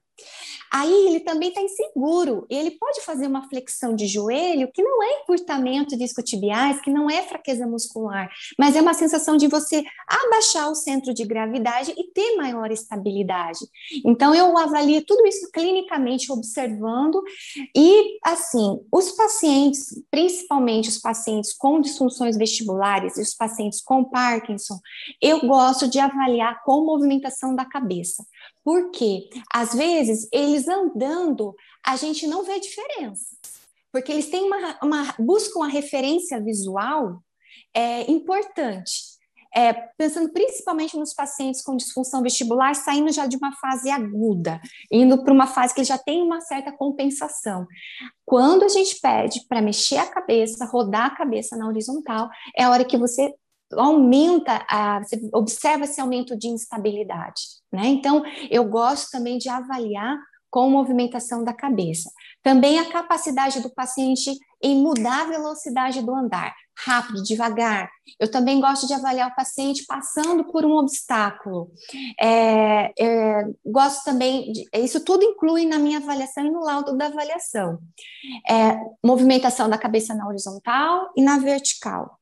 [0.73, 5.21] Aí ele também está inseguro, ele pode fazer uma flexão de joelho que não é
[5.21, 10.69] encurtamento de isquiotibiais, que não é fraqueza muscular, mas é uma sensação de você abaixar
[10.69, 13.59] o centro de gravidade e ter maior estabilidade.
[14.05, 17.21] Então eu avalio tudo isso clinicamente observando
[17.75, 24.79] e assim, os pacientes, principalmente os pacientes com disfunções vestibulares e os pacientes com Parkinson,
[25.21, 28.25] eu gosto de avaliar com movimentação da cabeça.
[28.63, 33.35] Porque, às vezes, eles andando, a gente não vê diferença.
[33.91, 37.21] Porque eles têm uma, uma buscam uma referência visual
[37.73, 39.11] é, importante.
[39.53, 45.21] É, pensando principalmente nos pacientes com disfunção vestibular, saindo já de uma fase aguda, indo
[45.21, 47.67] para uma fase que já tem uma certa compensação.
[48.25, 52.69] Quando a gente pede para mexer a cabeça, rodar a cabeça na horizontal, é a
[52.69, 53.35] hora que você
[53.73, 55.01] aumenta, a,
[55.33, 57.87] observa esse aumento de instabilidade, né?
[57.87, 60.17] Então, eu gosto também de avaliar
[60.51, 62.11] com movimentação da cabeça.
[62.43, 67.89] Também a capacidade do paciente em mudar a velocidade do andar, rápido, devagar.
[68.19, 71.71] Eu também gosto de avaliar o paciente passando por um obstáculo.
[72.19, 77.07] É, é, gosto também, de, isso tudo inclui na minha avaliação e no laudo da
[77.07, 77.79] avaliação.
[78.49, 82.19] É, movimentação da cabeça na horizontal e na vertical.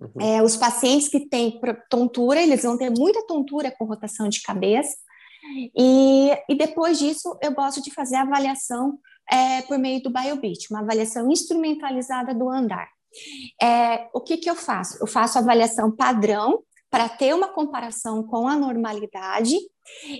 [0.00, 0.20] Uhum.
[0.20, 1.60] É, os pacientes que têm
[1.90, 4.96] tontura, eles vão ter muita tontura com rotação de cabeça,
[5.76, 8.98] e, e depois disso eu gosto de fazer a avaliação
[9.30, 12.88] é, por meio do BioBeat, uma avaliação instrumentalizada do andar.
[13.60, 14.98] É, o que, que eu faço?
[15.00, 19.56] Eu faço avaliação padrão para ter uma comparação com a normalidade,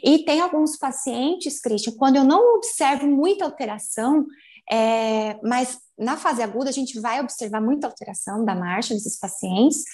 [0.04, 4.26] e tem alguns pacientes, Christian, quando eu não observo muita alteração,
[4.70, 9.84] é, mas na fase aguda a gente vai observar muita alteração da marcha desses pacientes.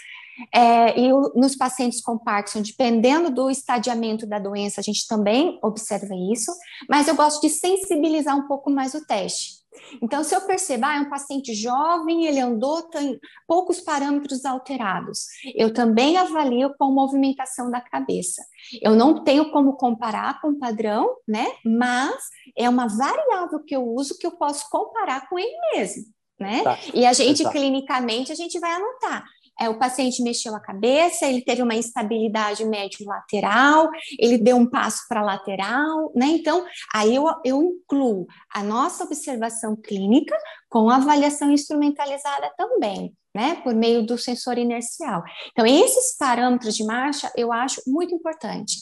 [0.53, 5.59] É, e o, nos pacientes com Parkinson, dependendo do estadiamento da doença, a gente também
[5.63, 6.53] observa isso,
[6.89, 9.66] mas eu gosto de sensibilizar um pouco mais o teste.
[10.03, 15.27] Então, se eu perceber, ah, é um paciente jovem, ele andou, tem poucos parâmetros alterados,
[15.55, 18.43] eu também avalio com movimentação da cabeça.
[18.81, 21.47] Eu não tenho como comparar com o padrão, né?
[21.65, 22.17] Mas
[22.57, 26.05] é uma variável que eu uso que eu posso comparar com ele mesmo,
[26.39, 26.63] né?
[26.63, 26.79] Tá.
[26.93, 27.57] E a gente, Exato.
[27.57, 29.25] clinicamente, a gente vai anotar
[29.59, 33.89] é, o paciente mexeu a cabeça, ele teve uma instabilidade médio-lateral,
[34.19, 36.27] ele deu um passo para lateral, né?
[36.27, 36.65] Então,
[36.95, 40.37] aí eu, eu incluo a nossa observação clínica
[40.69, 43.57] com avaliação instrumentalizada também, né?
[43.63, 45.23] Por meio do sensor inercial.
[45.53, 48.77] Então, esses parâmetros de marcha eu acho muito importante,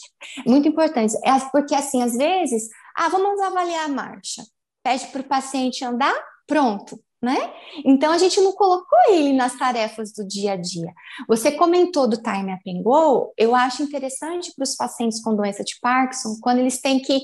[0.45, 4.43] muito importante, é, porque assim, às vezes, ah, vamos avaliar a marcha.
[4.83, 6.13] Pede para o paciente andar,
[6.45, 7.51] pronto né?
[7.83, 10.93] Então a gente não colocou ele nas tarefas do dia a dia.
[11.27, 15.63] Você comentou do time up and go, eu acho interessante para os pacientes com doença
[15.63, 17.19] de Parkinson, quando eles têm que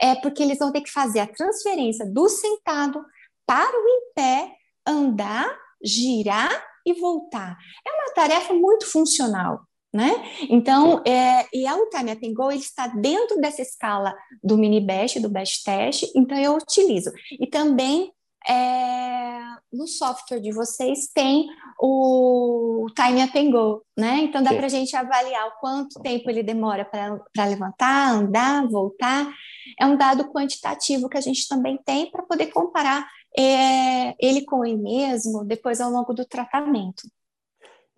[0.00, 3.04] é porque eles vão ter que fazer a transferência do sentado
[3.46, 4.50] para o em pé,
[4.86, 5.54] andar,
[5.84, 6.50] girar
[6.86, 7.58] e voltar.
[7.86, 9.60] É uma tarefa muito funcional.
[9.92, 10.10] Né?
[10.50, 14.80] Então, é, e a Time Up and Go ele está dentro dessa escala do mini
[14.80, 17.12] best, do best test, então eu utilizo.
[17.38, 18.10] E também
[18.48, 19.40] é,
[19.72, 21.46] no software de vocês tem
[21.80, 24.18] o time up and go, né?
[24.18, 29.32] Então dá para a gente avaliar o quanto tempo ele demora para levantar, andar, voltar.
[29.80, 34.64] É um dado quantitativo que a gente também tem para poder comparar é, ele com
[34.64, 37.02] ele mesmo depois ao longo do tratamento.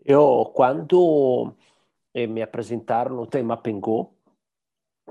[0.04, 1.52] Eu, quando
[2.14, 4.15] eh, me apresentaram no Time Up and Go,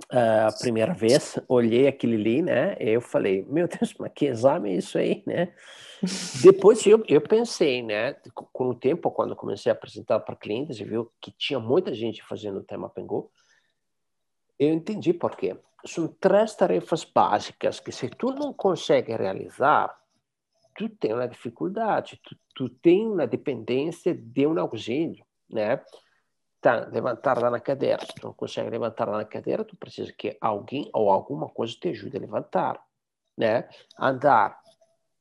[0.10, 2.76] a primeira vez, olhei aquele ali, né?
[2.80, 5.54] Eu falei, meu Deus, mas que exame é isso aí, né?
[6.42, 8.14] Depois eu, eu pensei, né?
[8.34, 12.24] Com o tempo, quando comecei a apresentar para clientes e viu que tinha muita gente
[12.24, 13.32] fazendo o tema Pengu,
[14.60, 15.58] eu entendi por quê.
[15.86, 19.96] São três tarefas básicas que se tu não consegue realizar,
[20.76, 25.82] tu tem uma dificuldade, tu, tu tem uma dependência de um auxílio, né?
[26.66, 28.04] Tá, levantar lá na cadeira.
[28.04, 31.90] Se tu não consegue levantar na cadeira, tu precisa que alguém ou alguma coisa te
[31.90, 32.82] ajude a levantar.
[33.38, 33.70] Né?
[34.00, 34.60] Andar,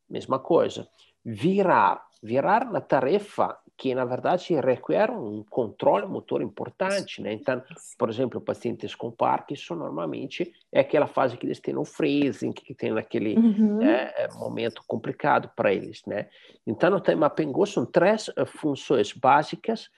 [0.08, 0.88] mesma coisa.
[1.22, 2.02] Virar.
[2.22, 7.32] Virar na tarefa que na verdade requer um controle motor importante, né?
[7.32, 7.60] Então,
[7.98, 12.72] por exemplo, pacientes com Parkinson normalmente é aquela fase que eles têm no freezing, que
[12.72, 13.82] tem naquele uhum.
[13.82, 16.28] é, momento complicado para eles, né?
[16.64, 19.90] Então, no tema Pengu são três funções básicas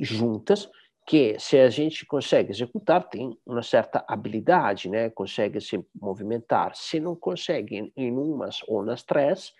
[0.00, 0.68] juntas
[1.06, 5.10] que se a gente consegue executar tem uma certa habilidade, né?
[5.10, 6.74] Consegue se movimentar.
[6.76, 9.52] Se não consegue em umas ou nas três,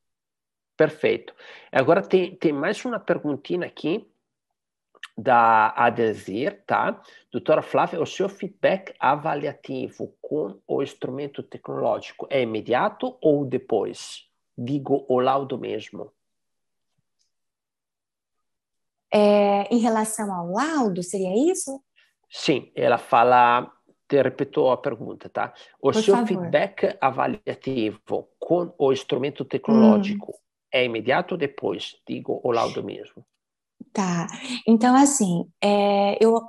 [0.77, 1.35] Perfeito.
[1.73, 4.07] Agora tem, tem mais uma perguntinha aqui
[5.17, 7.01] da Adesir, tá?
[7.33, 14.29] Doutora Flávia, o seu feedback avaliativo com o instrumento tecnológico é imediato ou depois?
[14.57, 16.13] Digo, o laudo mesmo.
[19.11, 21.83] É, em relação ao laudo, seria isso?
[22.29, 23.73] Sim, ela fala,
[24.07, 25.55] te repetou a pergunta, tá?
[25.81, 26.29] O Por seu favor.
[26.29, 30.46] feedback avaliativo com o instrumento tecnológico hum.
[30.73, 31.97] É imediato ou depois?
[32.09, 33.25] Digo, o laudo mesmo.
[33.93, 34.27] Tá.
[34.67, 36.41] Então, assim, é, eu,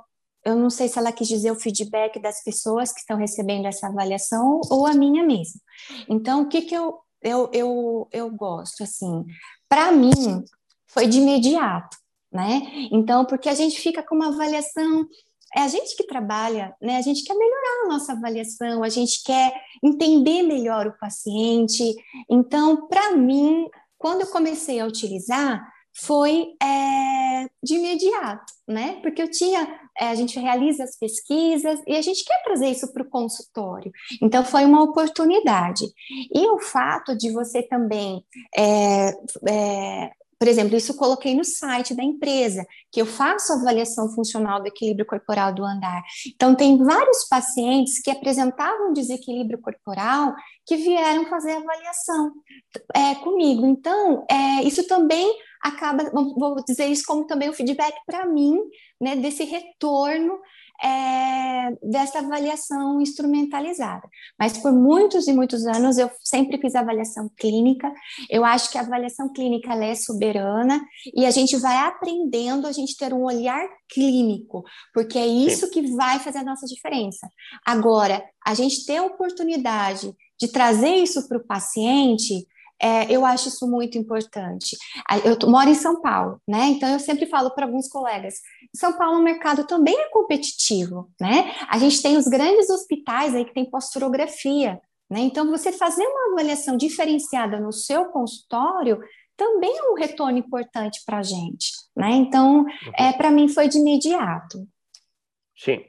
[0.44, 3.86] eu não sei se ela quis dizer o feedback das pessoas que estão recebendo essa
[3.86, 5.60] avaliação ou a minha mesmo.
[6.08, 8.82] Então, o que, que eu, eu, eu, eu gosto?
[8.82, 9.24] Assim,
[9.68, 10.44] para mim,
[10.86, 11.96] foi de imediato,
[12.32, 12.62] né?
[12.92, 15.06] Então, porque a gente fica com uma avaliação
[15.56, 16.96] é a gente que trabalha, né?
[16.96, 19.52] A gente quer melhorar a nossa avaliação, a gente quer
[19.82, 21.94] entender melhor o paciente.
[22.28, 23.66] Então, para mim,
[23.98, 25.60] quando eu comecei a utilizar,
[26.00, 29.00] foi é, de imediato, né?
[29.02, 29.66] Porque eu tinha,
[29.98, 33.90] é, a gente realiza as pesquisas e a gente quer trazer isso para o consultório.
[34.22, 35.84] Então foi uma oportunidade.
[36.32, 38.24] E o fato de você também
[38.56, 39.08] é,
[39.48, 44.68] é por exemplo, isso coloquei no site da empresa, que eu faço avaliação funcional do
[44.68, 46.02] equilíbrio corporal do andar.
[46.26, 50.34] Então, tem vários pacientes que apresentavam desequilíbrio corporal
[50.64, 52.32] que vieram fazer avaliação
[52.94, 53.66] é, comigo.
[53.66, 55.28] Então, é, isso também
[55.60, 58.56] acaba, vou dizer isso como também o feedback para mim,
[59.00, 60.38] né, desse retorno
[60.82, 64.08] é, dessa avaliação instrumentalizada.
[64.38, 67.92] Mas por muitos e muitos anos eu sempre fiz avaliação clínica.
[68.30, 70.80] Eu acho que a avaliação clínica é soberana
[71.14, 75.82] e a gente vai aprendendo a gente ter um olhar clínico, porque é isso que
[75.96, 77.28] vai fazer a nossa diferença.
[77.66, 82.46] Agora, a gente ter a oportunidade de trazer isso para o paciente
[82.80, 84.76] é, eu acho isso muito importante.
[85.24, 86.66] Eu moro em São Paulo, né?
[86.68, 88.34] Então eu sempre falo para alguns colegas:
[88.74, 91.54] São Paulo o mercado também é competitivo, né?
[91.68, 95.20] A gente tem os grandes hospitais aí que tem posturografia, né?
[95.20, 99.00] Então você fazer uma avaliação diferenciada no seu consultório
[99.36, 102.10] também é um retorno importante para a gente, né?
[102.10, 102.66] Então,
[102.98, 103.12] é, uhum.
[103.12, 104.66] para mim foi de imediato.
[105.56, 105.84] Sim.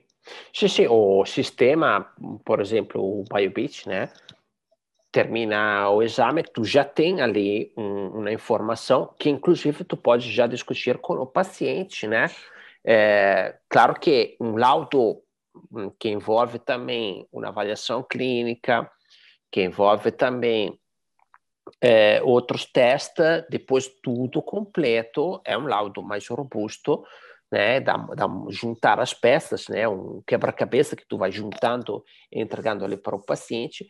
[0.54, 2.08] Sim, sim, o sistema,
[2.46, 4.12] por exemplo, o BioBeat, né?
[5.12, 10.46] Termina o exame, tu já tem ali um, uma informação que, inclusive, tu pode já
[10.46, 12.28] discutir com o paciente, né?
[12.86, 15.22] É, claro que um laudo
[15.72, 18.90] hum, que envolve também uma avaliação clínica,
[19.52, 20.80] que envolve também
[21.82, 27.04] é, outros testes, depois tudo completo, é um laudo mais robusto,
[27.52, 32.96] né, da, da, juntar as peças, né, um quebra-cabeça que tu vai juntando entregando ali
[32.96, 33.88] para o paciente,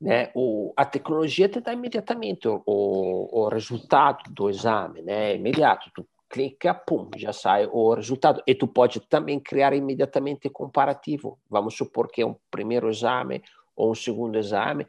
[0.00, 0.30] né?
[0.34, 5.34] O, a tecnologia te dá imediatamente o, o, resultado do exame, né?
[5.34, 5.90] imediato.
[5.94, 8.42] Tu clica, pum, já sai o resultado.
[8.46, 11.38] E tu pode também criar imediatamente comparativo.
[11.48, 13.42] Vamos supor que é um primeiro exame
[13.74, 14.86] ou um segundo exame,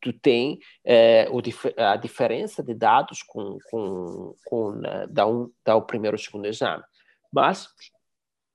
[0.00, 1.40] tu tem é, o,
[1.76, 6.46] a diferença de dados com, com, com uh, da, um, da o primeiro e segundo
[6.46, 6.84] exame.
[7.32, 7.68] Mas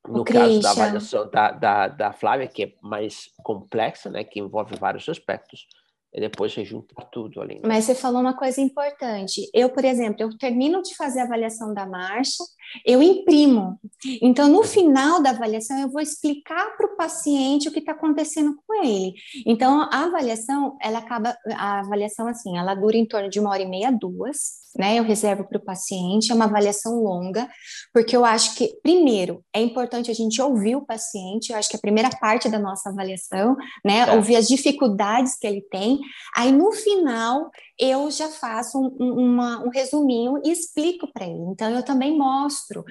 [0.08, 4.76] no caso da avaliação da, da, da Flávia, que é mais complexa, né, que envolve
[4.78, 5.68] vários aspectos,
[6.14, 7.56] e depois você junta tudo ali.
[7.56, 7.62] Né?
[7.66, 9.50] Mas você falou uma coisa importante.
[9.54, 12.44] Eu, por exemplo, eu termino de fazer a avaliação da marcha,
[12.86, 13.80] eu imprimo.
[14.22, 18.56] Então, no final da avaliação, eu vou explicar para o paciente o que está acontecendo
[18.66, 19.14] com ele.
[19.46, 23.64] Então, a avaliação, ela acaba, a avaliação assim, ela dura em torno de uma hora
[23.64, 24.98] e meia, duas né?
[24.98, 27.50] Eu reservo para o paciente, é uma avaliação longa,
[27.94, 31.76] porque eu acho que, primeiro, é importante a gente ouvir o paciente, eu acho que
[31.76, 34.00] é a primeira parte da nossa avaliação, né?
[34.00, 34.16] É.
[34.16, 36.00] Ouvir as dificuldades que ele tem,
[36.36, 37.50] aí no final
[37.80, 41.44] eu já faço um, uma, um resuminho e explico para ele.
[41.52, 42.84] Então, eu também mostro.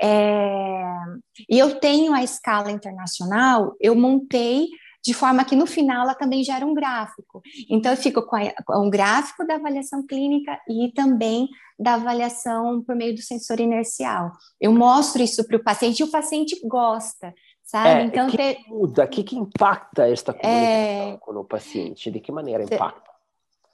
[0.00, 0.82] É...
[1.48, 4.68] E eu tenho a escala internacional, eu montei
[5.06, 7.40] de forma que no final ela também gera um gráfico.
[7.70, 11.48] Então, eu fico com, a, com um gráfico da avaliação clínica e também
[11.78, 14.32] da avaliação por meio do sensor inercial.
[14.60, 17.32] Eu mostro isso para o paciente e o paciente gosta,
[17.62, 18.00] sabe?
[18.00, 18.58] É, então, que ter...
[18.66, 21.18] muda, o que, que impacta esta comunicação é...
[21.20, 22.10] com o paciente?
[22.10, 23.10] De que maneira impacta?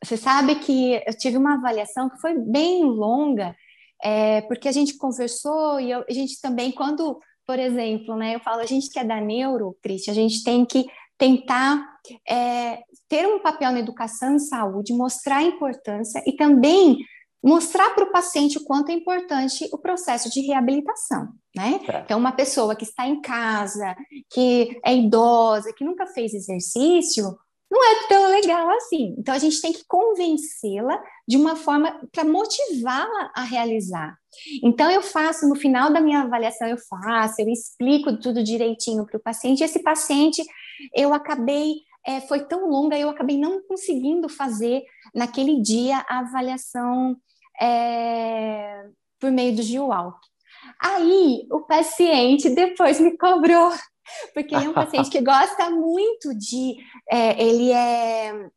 [0.04, 3.54] Você sabe que eu tive uma avaliação que foi bem longa,
[4.02, 8.40] é, porque a gente conversou e eu, a gente também, quando, por exemplo, né, eu
[8.40, 10.86] falo, a gente que é da neuro, Cristian, a gente tem que
[11.22, 11.86] tentar
[12.28, 16.98] é, ter um papel na educação e saúde, mostrar a importância e também
[17.40, 21.80] mostrar para o paciente o quanto é importante o processo de reabilitação, né?
[21.88, 22.00] É.
[22.00, 23.94] Então, uma pessoa que está em casa,
[24.32, 27.36] que é idosa, que nunca fez exercício,
[27.70, 29.14] não é tão legal assim.
[29.16, 34.16] Então, a gente tem que convencê-la de uma forma para motivá-la a realizar.
[34.62, 39.18] Então, eu faço, no final da minha avaliação, eu faço, eu explico tudo direitinho para
[39.18, 40.42] o paciente, e esse paciente
[40.94, 44.82] eu acabei, é, foi tão longa, eu acabei não conseguindo fazer
[45.14, 47.16] naquele dia a avaliação
[47.60, 48.86] é,
[49.20, 50.18] por meio do GWALK.
[50.80, 53.72] Aí o paciente depois me cobrou,
[54.34, 56.76] porque ele é um paciente que gosta muito de.
[57.10, 58.48] É, ele é.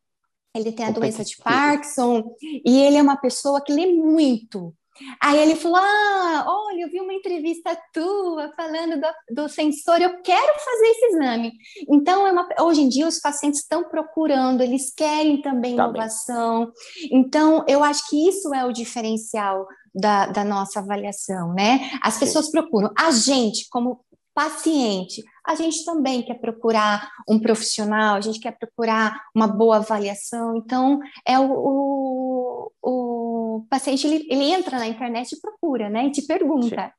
[0.56, 4.74] Ele tem a doença de Parkinson e ele é uma pessoa que lê muito.
[5.22, 10.22] Aí ele falou: Ah, olha, eu vi uma entrevista tua falando do, do sensor, eu
[10.22, 11.52] quero fazer esse exame.
[11.90, 16.66] Então, é uma, hoje em dia, os pacientes estão procurando, eles querem também tá inovação.
[16.66, 17.20] Bem.
[17.20, 21.92] Então, eu acho que isso é o diferencial da, da nossa avaliação, né?
[22.02, 22.52] As pessoas Sim.
[22.52, 22.92] procuram.
[22.98, 24.00] A gente, como
[24.36, 30.58] paciente, a gente também quer procurar um profissional, a gente quer procurar uma boa avaliação.
[30.58, 33.15] Então, é o, o, o
[33.62, 36.06] paciente ele, ele, entra na internet e procura, né?
[36.06, 36.94] E te pergunta.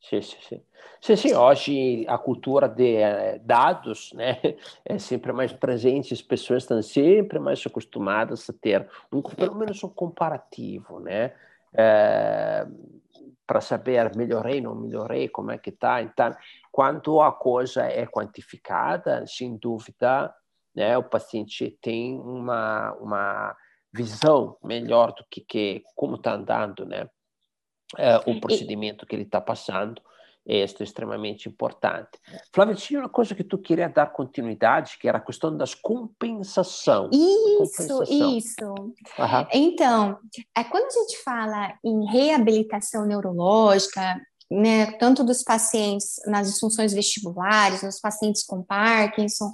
[0.00, 0.62] Sim, sim, sim.
[1.00, 4.40] Sim, sim, hoje a cultura de eh, dados né,
[4.84, 9.82] é sempre mais presente, as pessoas estão sempre mais acostumadas a ter um, pelo menos
[9.82, 11.32] um comparativo, né?
[11.74, 12.66] É,
[13.46, 16.00] para saber melhorei, não melhorei, como é que está.
[16.00, 16.34] Então,
[16.70, 20.32] quando a coisa é quantificada, sem dúvida,
[20.74, 23.56] né, o paciente tem uma, uma
[23.92, 27.08] visão melhor do que, que como está andando, né,
[27.98, 30.00] é, o procedimento que ele está passando.
[30.44, 32.18] É extremamente importante.
[32.52, 37.08] Flávia, tinha uma coisa que tu queria dar continuidade, que era a questão das compensação.
[37.12, 38.36] Isso, compensação.
[38.36, 38.74] isso.
[38.74, 39.46] Uhum.
[39.52, 40.18] Então,
[40.56, 44.20] é, quando a gente fala em reabilitação neurológica,
[44.50, 49.52] né, tanto dos pacientes nas disfunções vestibulares, nos pacientes com Parkinson,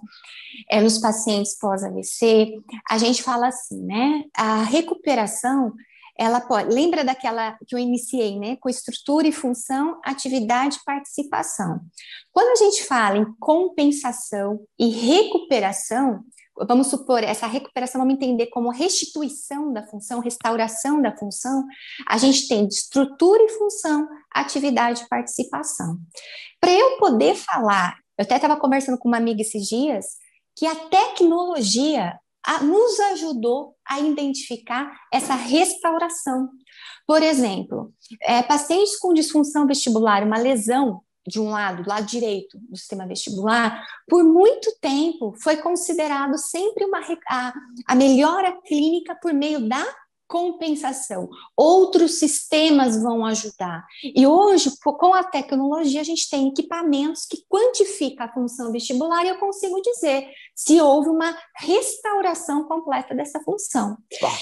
[0.70, 2.54] é, nos pacientes pós-AVC,
[2.90, 5.72] a gente fala assim, né, a recuperação
[6.18, 6.74] ela pode.
[6.74, 8.56] Lembra daquela que eu iniciei, né?
[8.56, 11.80] Com estrutura e função, atividade e participação.
[12.32, 16.24] Quando a gente fala em compensação e recuperação,
[16.66, 21.64] vamos supor, essa recuperação, vamos entender como restituição da função, restauração da função,
[22.06, 25.98] a gente tem estrutura e função, atividade e participação.
[26.60, 30.06] Para eu poder falar, eu até estava conversando com uma amiga esses dias,
[30.56, 36.48] que a tecnologia a, nos ajudou a identificar essa restauração.
[37.06, 37.92] Por exemplo,
[38.22, 43.06] é, pacientes com disfunção vestibular, uma lesão de um lado, do lado direito do sistema
[43.06, 47.52] vestibular, por muito tempo foi considerado sempre uma, a,
[47.86, 49.84] a melhora clínica por meio da
[50.28, 51.28] compensação.
[51.56, 53.84] Outros sistemas vão ajudar.
[54.04, 59.30] E hoje, com a tecnologia, a gente tem equipamentos que quantificam a função vestibular e
[59.30, 63.96] eu consigo dizer se houve uma restauração completa dessa função.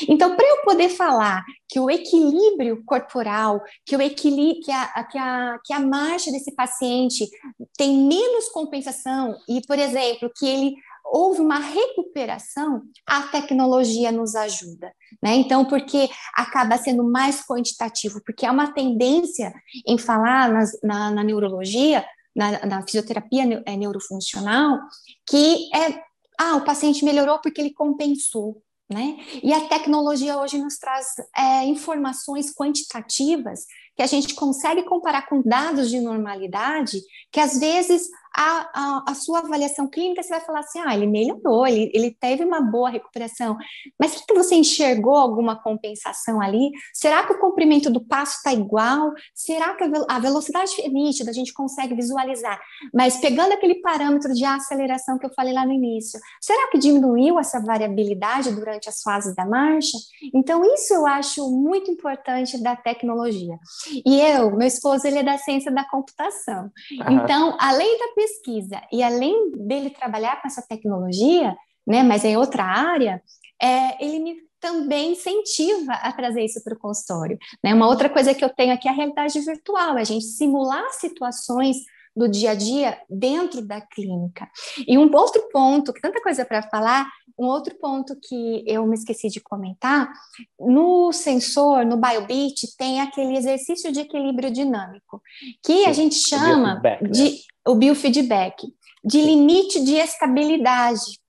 [0.09, 5.19] Então, para eu poder falar que o equilíbrio corporal, que o equilíbrio, que a, que
[5.19, 7.29] a, que a marcha desse paciente
[7.77, 10.75] tem menos compensação e, por exemplo, que ele
[11.13, 14.93] houve uma recuperação, a tecnologia nos ajuda,
[15.23, 15.35] né?
[15.37, 19.53] Então, porque acaba sendo mais quantitativo, porque há uma tendência
[19.87, 22.05] em falar nas, na, na neurologia
[22.37, 24.79] na, na fisioterapia é, neurofuncional,
[25.27, 26.03] que é,
[26.39, 28.63] ah, o paciente melhorou porque ele compensou.
[28.89, 29.17] Né?
[29.43, 33.65] E a tecnologia hoje nos traz é, informações quantitativas
[33.97, 37.01] que a gente consegue comparar com dados de normalidade,
[37.33, 38.07] que às vezes
[38.37, 42.11] a, a, a, sua avaliação clínica, você vai falar assim, ah, ele melhorou, ele, ele
[42.11, 43.57] teve uma boa recuperação,
[43.99, 46.71] mas que, que você enxergou alguma compensação ali?
[46.93, 49.13] Será que o comprimento do passo está igual?
[49.35, 52.61] Será que a, velocidade é nítida, a gente consegue visualizar?
[52.93, 57.39] Mas pegando aquele parâmetro de aceleração que eu falei lá no início, será que diminuiu
[57.39, 59.97] essa variabilidade durante as fases da marcha?
[60.35, 63.59] Então, isso eu acho muito importante da tecnologia.
[64.05, 66.71] E eu, meu esposo, ele é da ciência da computação.
[67.01, 67.13] Uhum.
[67.13, 71.57] Então, além da pesquisa e além dele trabalhar com essa tecnologia,
[71.87, 73.23] né, mas em outra área,
[73.63, 77.39] é, ele me também incentiva a trazer isso para o consultório.
[77.63, 77.73] Né?
[77.73, 80.91] Uma outra coisa que eu tenho aqui é a realidade virtual, é a gente simular
[80.93, 81.77] situações
[82.17, 84.49] do dia a dia dentro da clínica.
[84.89, 87.07] E um outro ponto, que tanta coisa para falar,
[87.39, 90.11] um outro ponto que eu me esqueci de comentar,
[90.59, 95.21] no sensor, no BioBeat, tem aquele exercício de equilíbrio dinâmico,
[95.63, 97.37] que a gente chama o de né?
[97.67, 98.67] O biofeedback,
[99.05, 101.21] de limite de estabilidade.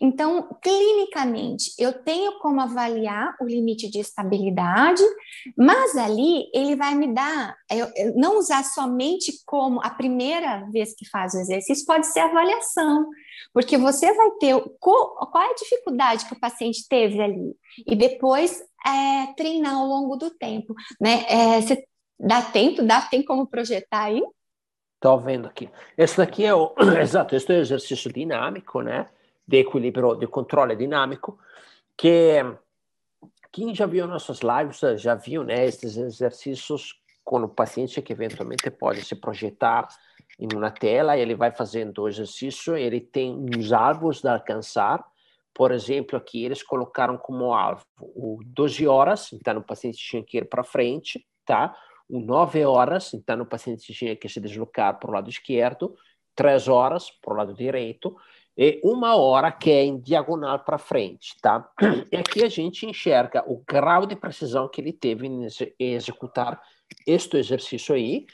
[0.00, 5.02] Então, clinicamente, eu tenho como avaliar o limite de estabilidade,
[5.56, 10.94] mas ali ele vai me dar, eu, eu não usar somente como a primeira vez
[10.94, 13.08] que faz o exercício, pode ser avaliação,
[13.52, 17.54] porque você vai ter qual, qual é a dificuldade que o paciente teve ali,
[17.86, 21.24] e depois é, treinar ao longo do tempo, né?
[21.28, 21.84] É, você
[22.18, 24.22] dá tempo, dá, tem como projetar aí?
[25.04, 25.68] Estou vendo aqui.
[25.98, 29.06] Esse daqui é o, exato, este é o exercício dinâmico, né?
[29.46, 31.38] De equilíbrio, de controle dinâmico,
[31.94, 32.42] que
[33.52, 35.66] quem já viu nossas lives já viu, né?
[35.66, 39.88] Estes exercícios com o paciente que eventualmente pode se projetar
[40.40, 45.04] em uma tela, ele vai fazendo o exercício, ele tem uns alvos a alcançar.
[45.52, 50.38] Por exemplo, aqui eles colocaram como alvo o 12 horas, então o paciente tinha que
[50.38, 51.76] ir para frente, tá?
[52.08, 55.96] O 9 horas, então o paciente tinha que se deslocar para o lado esquerdo,
[56.34, 58.16] 3 horas para o lado direito,
[58.56, 61.68] e uma hora que é em diagonal para frente, tá?
[62.12, 65.46] E aqui a gente enxerga o grau de precisão que ele teve em
[65.78, 66.60] executar
[67.06, 68.26] este exercício aí,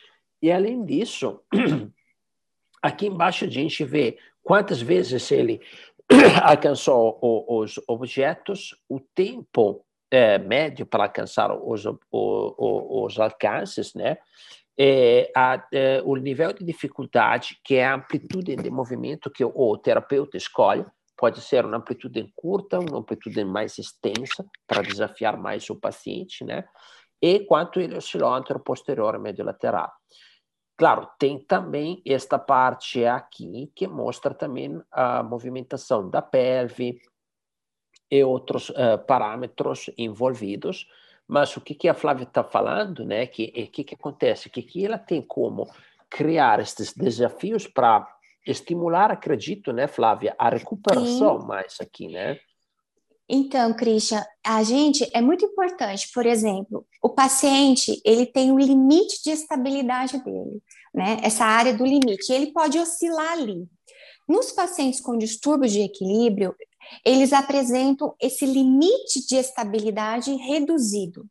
[0.43, 1.41] e além disso,
[2.83, 5.61] aqui embaixo a gente vê quantas vezes ele
[6.43, 14.19] alcançou os objetos, o tempo é, médio para alcançar os, os, os alcances, né?
[14.79, 19.77] É, a, é, o nível de dificuldade, que é a amplitude de movimento que o,
[19.77, 20.87] terapeuta escolhe,
[21.17, 26.65] pode ser uma amplitude curta, uma amplitude mais extensa, para desafiar mais o paciente, né?
[27.21, 29.93] E quanto ele oscilou antero posterior médio lateral.
[30.79, 36.99] Claro, tem também esta parte aqui que mostra também a movimentação da pelve,
[38.11, 40.87] e outros uh, parâmetros envolvidos.
[41.29, 43.27] Mas o que, que a Flávia está falando, né?
[43.27, 44.51] Que o que, que acontece?
[44.51, 45.69] Que, que ela tem como
[46.11, 48.07] criar esses desafios para
[48.47, 51.47] estimular, acredito, né, Flávia, a recuperação Sim.
[51.47, 52.39] mais aqui, né?
[53.33, 58.59] Então, Christian, a gente é muito importante, por exemplo, o paciente, ele tem o um
[58.59, 60.61] limite de estabilidade dele,
[60.93, 61.19] né?
[61.23, 63.69] Essa área do limite, ele pode oscilar ali.
[64.29, 66.57] Nos pacientes com distúrbios de equilíbrio,
[67.05, 71.27] eles apresentam esse limite de estabilidade reduzido.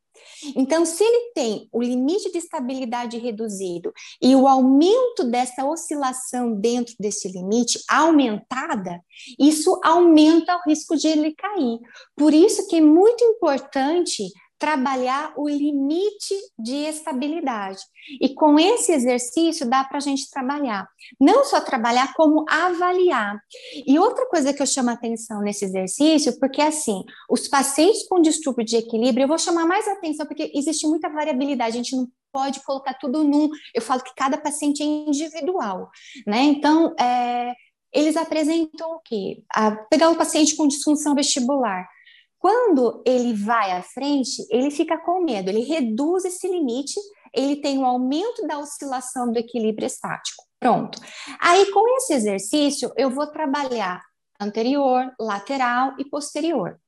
[0.55, 3.91] Então, se ele tem o limite de estabilidade reduzido
[4.21, 9.01] e o aumento dessa oscilação dentro desse limite aumentada,
[9.39, 11.79] isso aumenta o risco de ele cair.
[12.15, 14.23] Por isso que é muito importante
[14.59, 17.79] trabalhar o limite de estabilidade.
[18.19, 20.85] E com esse exercício dá para a gente trabalhar.
[21.19, 23.39] Não só trabalhar, como avaliar.
[23.87, 28.65] E outra coisa que eu chamo atenção nesse exercício, porque assim, os pacientes com distúrbio
[28.65, 32.61] de equilíbrio, eu vou chamar mais atenção, porque existe muita variabilidade, a gente não pode
[32.63, 33.49] colocar tudo num.
[33.73, 35.89] Eu falo que cada paciente é individual,
[36.27, 36.41] né?
[36.43, 37.53] Então, é,
[37.93, 39.41] eles apresentam o quê?
[39.53, 41.87] A pegar um paciente com disfunção vestibular
[42.39, 46.99] quando ele vai à frente, ele fica com medo, ele reduz esse limite,
[47.33, 50.43] ele tem um aumento da oscilação do equilíbrio estático.
[50.59, 50.99] Pronto.
[51.39, 54.01] Aí, com esse exercício, eu vou trabalhar
[54.39, 56.79] anterior, lateral e posterior.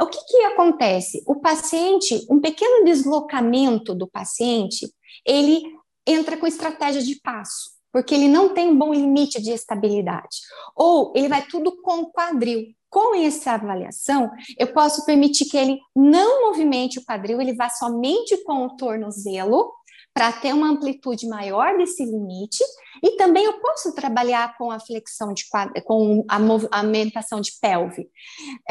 [0.00, 1.22] O que, que acontece?
[1.26, 4.90] O paciente, um pequeno deslocamento do paciente,
[5.26, 5.62] ele
[6.06, 10.38] entra com estratégia de passo, porque ele não tem um bom limite de estabilidade.
[10.74, 12.66] Ou ele vai tudo com quadril.
[12.94, 18.36] Com essa avaliação, eu posso permitir que ele não movimente o quadril, ele vá somente
[18.44, 19.72] com o tornozelo,
[20.12, 22.62] para ter uma amplitude maior desse limite,
[23.02, 25.44] e também eu posso trabalhar com a flexão de
[25.82, 28.08] com a movimentação de pelve.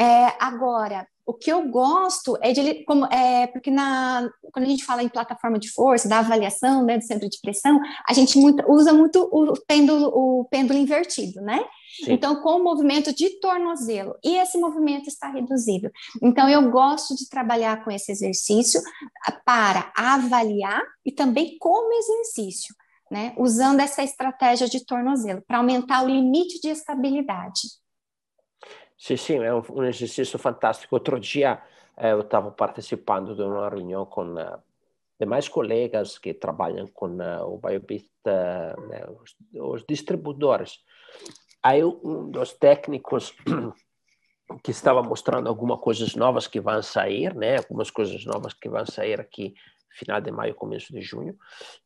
[0.00, 4.84] É, agora, o que eu gosto é de como é porque na quando a gente
[4.84, 8.64] fala em plataforma de força, da avaliação, né, do centro de pressão, a gente muito,
[8.70, 11.64] usa muito o pêndulo, o pêndulo invertido, né?
[12.04, 12.12] Sim.
[12.12, 15.90] Então, com o movimento de tornozelo, e esse movimento está reduzível.
[16.22, 18.80] Então, eu gosto de trabalhar com esse exercício
[19.44, 22.74] para avaliar e também como exercício,
[23.10, 23.34] né?
[23.36, 27.60] Usando essa estratégia de tornozelo, para aumentar o limite de estabilidade.
[28.96, 30.94] Sim, sim, é um, um exercício fantástico.
[30.94, 31.62] Outro dia
[31.96, 34.62] eh, eu estava participando de uma reunião com uh,
[35.18, 40.80] demais colegas que trabalham com uh, o Biobit, né, os, os, distribuidores.
[41.62, 43.34] Aí um dos técnicos
[44.62, 48.86] que estava mostrando algumas coisas novas que vão sair, né, algumas coisas novas que vão
[48.86, 49.54] sair aqui
[49.94, 51.36] final de maio, começo de junho,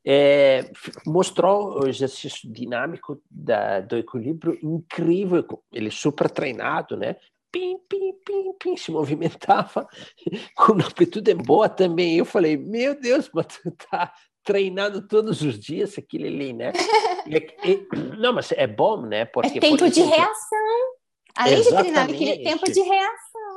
[0.04, 0.70] é,
[1.06, 7.16] mostrou o exercício dinâmico da, do equilíbrio incrível, ele super treinado, né?
[7.50, 9.86] Pim, pim, pim, pim, se movimentava
[10.56, 12.16] com uma amplitude boa também.
[12.16, 14.12] Eu falei, meu Deus, mas tu tá
[14.44, 16.72] treinando todos os dias aquilo ali, né?
[17.28, 17.86] E, e,
[18.16, 19.26] não, mas é bom, né?
[19.26, 20.94] Porque, é tempo exemplo, de reação.
[21.36, 23.47] Além de treinar, aquele tempo de reação.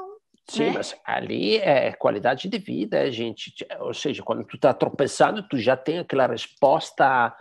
[0.47, 0.71] Sim, né?
[0.75, 3.53] mas ali é qualidade de vida, gente.
[3.79, 7.35] Ou seja, quando tu está tropeçando, tu já tem aquela resposta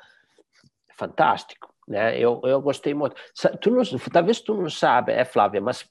[0.96, 2.18] fantástica, né?
[2.18, 3.16] Eu, eu gostei muito.
[3.60, 3.82] Tu não,
[4.12, 5.88] talvez tu não sabe, é Flávia, mas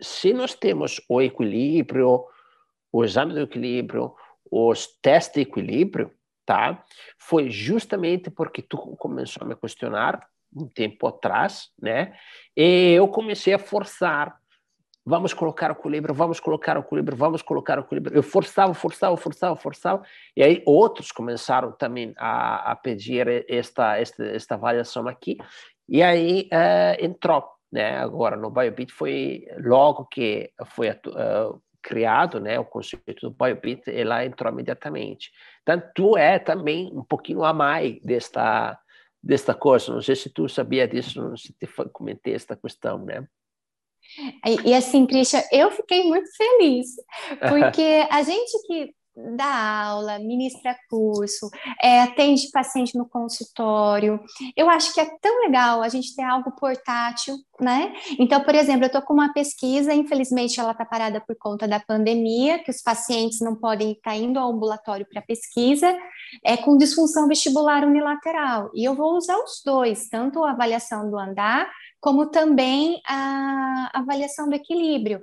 [0.00, 2.24] se nós temos o equilíbrio,
[2.92, 4.14] o exame do equilíbrio,
[4.50, 6.12] os testes de equilíbrio,
[6.44, 6.84] tá?
[7.18, 12.16] Foi justamente porque tu começou a me questionar um tempo atrás, né?
[12.56, 14.38] E eu comecei a forçar
[15.06, 18.16] vamos colocar o equilíbrio, vamos colocar o equilíbrio, vamos colocar o equilíbrio.
[18.16, 20.02] Eu forçava, forçava, forçava, forçava,
[20.36, 25.38] e aí outros começaram também a, a pedir esta, esta, esta avaliação aqui,
[25.88, 27.96] e aí uh, entrou, né?
[27.98, 34.24] Agora, no BioBit foi logo que foi uh, criado, né, o conceito do BioBit, ela
[34.24, 35.30] entrou imediatamente.
[35.62, 38.76] Então, tu é também um pouquinho a mais desta,
[39.22, 42.98] desta coisa, não sei se tu sabia disso, não sei se te comentei esta questão,
[42.98, 43.24] né?
[44.46, 46.88] E, e assim, Christian, eu fiquei muito feliz,
[47.48, 48.94] porque a gente que
[49.34, 51.48] dá aula, ministra curso,
[51.82, 54.20] é, atende paciente no consultório.
[54.54, 57.94] Eu acho que é tão legal a gente ter algo portátil, né?
[58.18, 61.80] Então, por exemplo, eu estou com uma pesquisa, infelizmente ela está parada por conta da
[61.80, 65.96] pandemia, que os pacientes não podem estar indo ao ambulatório para pesquisa,
[66.44, 68.70] é com disfunção vestibular unilateral.
[68.74, 71.70] E eu vou usar os dois, tanto a avaliação do andar
[72.00, 75.20] como também a avaliação do equilíbrio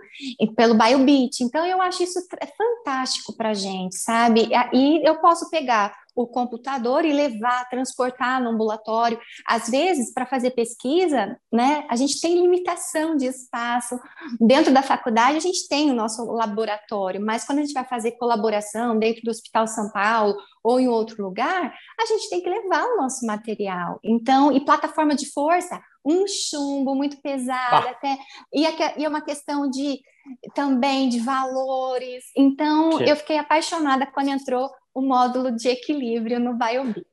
[0.56, 1.44] pelo BioBeat.
[1.44, 4.50] Então, eu acho isso é fantástico para a gente, sabe?
[4.74, 9.20] E eu posso pegar o computador e levar, transportar no ambulatório.
[9.48, 14.00] Às vezes, para fazer pesquisa, né, a gente tem limitação de espaço.
[14.40, 18.12] Dentro da faculdade, a gente tem o nosso laboratório, mas quando a gente vai fazer
[18.12, 22.86] colaboração dentro do Hospital São Paulo ou em outro lugar, a gente tem que levar
[22.86, 24.00] o nosso material.
[24.04, 28.18] Então, e plataforma de força, um chumbo muito pesado, até,
[28.54, 30.02] e é uma questão de
[30.54, 32.26] também de valores.
[32.36, 33.06] Então, sim.
[33.06, 37.08] eu fiquei apaixonada quando entrou o módulo de equilíbrio no BioBit.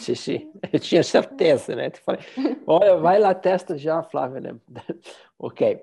[0.00, 1.90] Sim, sim, eu tinha certeza, né?
[2.04, 2.20] Falei,
[2.66, 4.54] olha, vai lá, testa já, Flávia, né?
[5.38, 5.82] ok.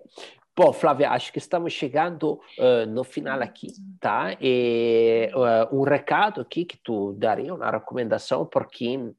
[0.63, 4.37] Bom, Flávia, acho que estamos chegando uh, no final aqui, tá?
[4.39, 9.15] E uh, um recado aqui que tu daria, uma recomendação para quem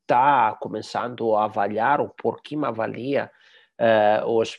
[0.00, 3.30] está uh, começando a avaliar ou por quem avalia
[4.26, 4.58] os,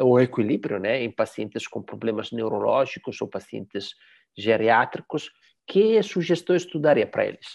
[0.00, 3.90] o equilíbrio, né, em pacientes com problemas neurológicos ou pacientes
[4.36, 5.30] geriátricos,
[5.64, 7.46] que sugestões tu daria para eles?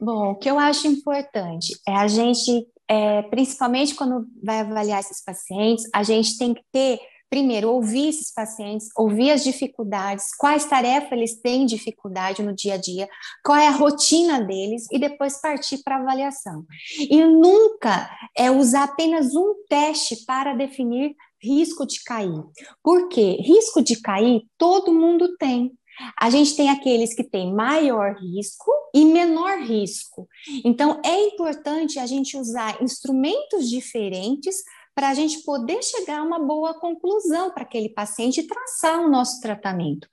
[0.00, 5.22] Bom, o que eu acho importante é a gente é, principalmente quando vai avaliar esses
[5.22, 6.98] pacientes, a gente tem que ter,
[7.30, 12.76] primeiro, ouvir esses pacientes, ouvir as dificuldades, quais tarefas eles têm dificuldade no dia a
[12.76, 13.08] dia,
[13.44, 16.64] qual é a rotina deles, e depois partir para avaliação.
[16.98, 22.42] E nunca é usar apenas um teste para definir risco de cair.
[22.82, 23.36] Por quê?
[23.40, 25.72] Risco de cair todo mundo tem.
[26.18, 30.28] A gente tem aqueles que têm maior risco e menor risco.
[30.64, 34.56] Então, é importante a gente usar instrumentos diferentes
[34.94, 39.10] para a gente poder chegar a uma boa conclusão para aquele paciente e traçar o
[39.10, 40.08] nosso tratamento.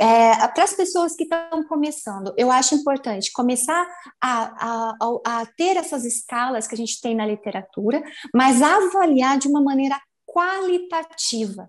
[0.00, 3.86] É, para as pessoas que estão começando, eu acho importante começar
[4.22, 8.02] a, a, a ter essas escalas que a gente tem na literatura,
[8.34, 10.00] mas avaliar de uma maneira
[10.34, 11.68] qualitativa.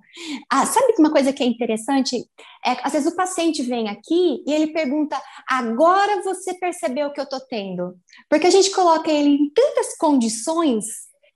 [0.49, 2.27] Ah, sabe uma coisa que é interessante?
[2.65, 7.19] É, às vezes o paciente vem aqui e ele pergunta: agora você percebeu o que
[7.19, 7.95] eu estou tendo?
[8.27, 10.85] Porque a gente coloca ele em tantas condições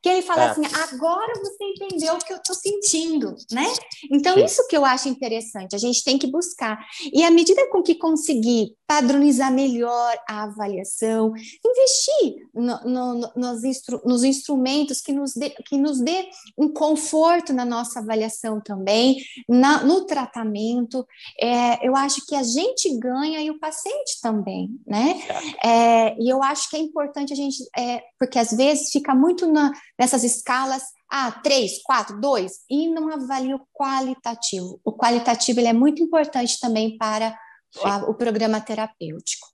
[0.01, 0.49] que ele fala é.
[0.49, 3.65] assim, agora você entendeu o que eu estou sentindo, né?
[4.11, 4.45] Então, Sim.
[4.45, 6.79] isso que eu acho interessante, a gente tem que buscar.
[7.13, 11.31] E à medida com que conseguir padronizar melhor a avaliação,
[11.63, 16.27] investir no, no, nos, instru nos, instrumentos que nos, dê, que nos dê
[16.57, 19.17] um conforto na nossa avaliação também,
[19.47, 21.05] na, no tratamento,
[21.39, 25.21] é, eu acho que a gente ganha e o paciente também, né?
[25.63, 29.45] É, e eu acho que é importante a gente, é, porque às vezes fica muito
[29.45, 30.81] na, nessas escalas
[31.11, 34.79] ah, três, quatro, dois, e não avalia o qualitativo.
[34.83, 37.37] O qualitativo ele é muito importante também para
[37.83, 39.47] a, o programa terapêutico.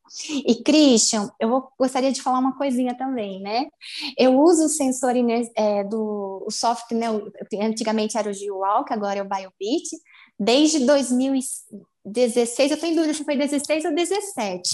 [0.46, 3.66] E, Christian, eu vou, gostaria de falar uma coisinha também, né?
[4.18, 5.14] Eu uso o sensor
[5.58, 7.08] é, do o software, né,
[7.62, 9.90] antigamente era o G-Walk, agora é o BioBeat,
[10.40, 14.70] desde 2016, eu tenho dúvida se foi 16 ou 17,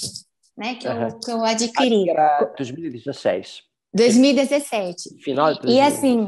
[0.57, 1.01] né, que, uhum.
[1.01, 2.09] eu, que eu adquiri.
[2.09, 3.63] Era 2016.
[3.93, 5.23] 2017.
[5.23, 5.71] Final de 2017.
[5.71, 6.27] E assim,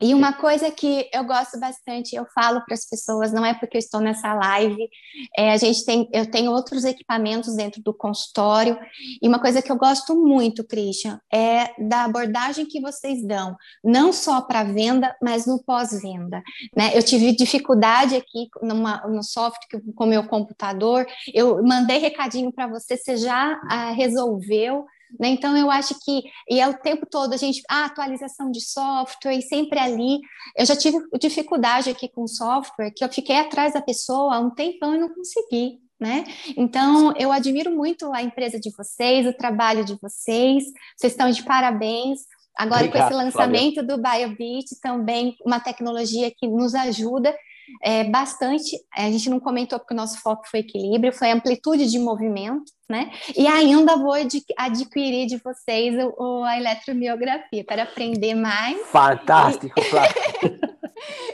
[0.00, 3.76] e uma coisa que eu gosto bastante, eu falo para as pessoas, não é porque
[3.76, 4.88] eu estou nessa live,
[5.36, 8.78] é, a gente tem, eu tenho outros equipamentos dentro do consultório,
[9.22, 14.12] e uma coisa que eu gosto muito, Christian, é da abordagem que vocês dão, não
[14.12, 16.42] só para venda, mas no pós-venda.
[16.76, 16.96] Né?
[16.96, 22.66] Eu tive dificuldade aqui numa, no software com o meu computador, eu mandei recadinho para
[22.66, 24.84] você, você já ah, resolveu,
[25.18, 25.28] né?
[25.28, 29.36] Então, eu acho que, e é o tempo todo a gente, a atualização de software,
[29.36, 30.20] e sempre ali.
[30.56, 34.50] Eu já tive dificuldade aqui com software, que eu fiquei atrás da pessoa há um
[34.50, 35.80] tempão e não consegui.
[35.98, 36.24] Né?
[36.58, 41.42] Então, eu admiro muito a empresa de vocês, o trabalho de vocês, vocês estão de
[41.42, 42.20] parabéns.
[42.54, 43.96] Agora, Obrigado, com esse lançamento Flávia.
[43.96, 47.34] do BioBeat, também uma tecnologia que nos ajuda
[47.82, 48.76] é, bastante.
[48.94, 53.10] A gente não comentou porque o nosso foco foi equilíbrio, foi amplitude de movimento, né?
[53.36, 58.80] E ainda vou adquirir de vocês o, o a eletromiografia para aprender mais.
[58.88, 59.74] Fantástico,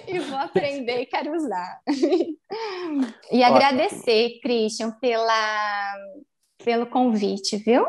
[0.06, 1.80] e vou aprender e quero usar.
[3.30, 5.94] e agradecer, Christian, pela,
[6.64, 7.84] pelo convite, viu?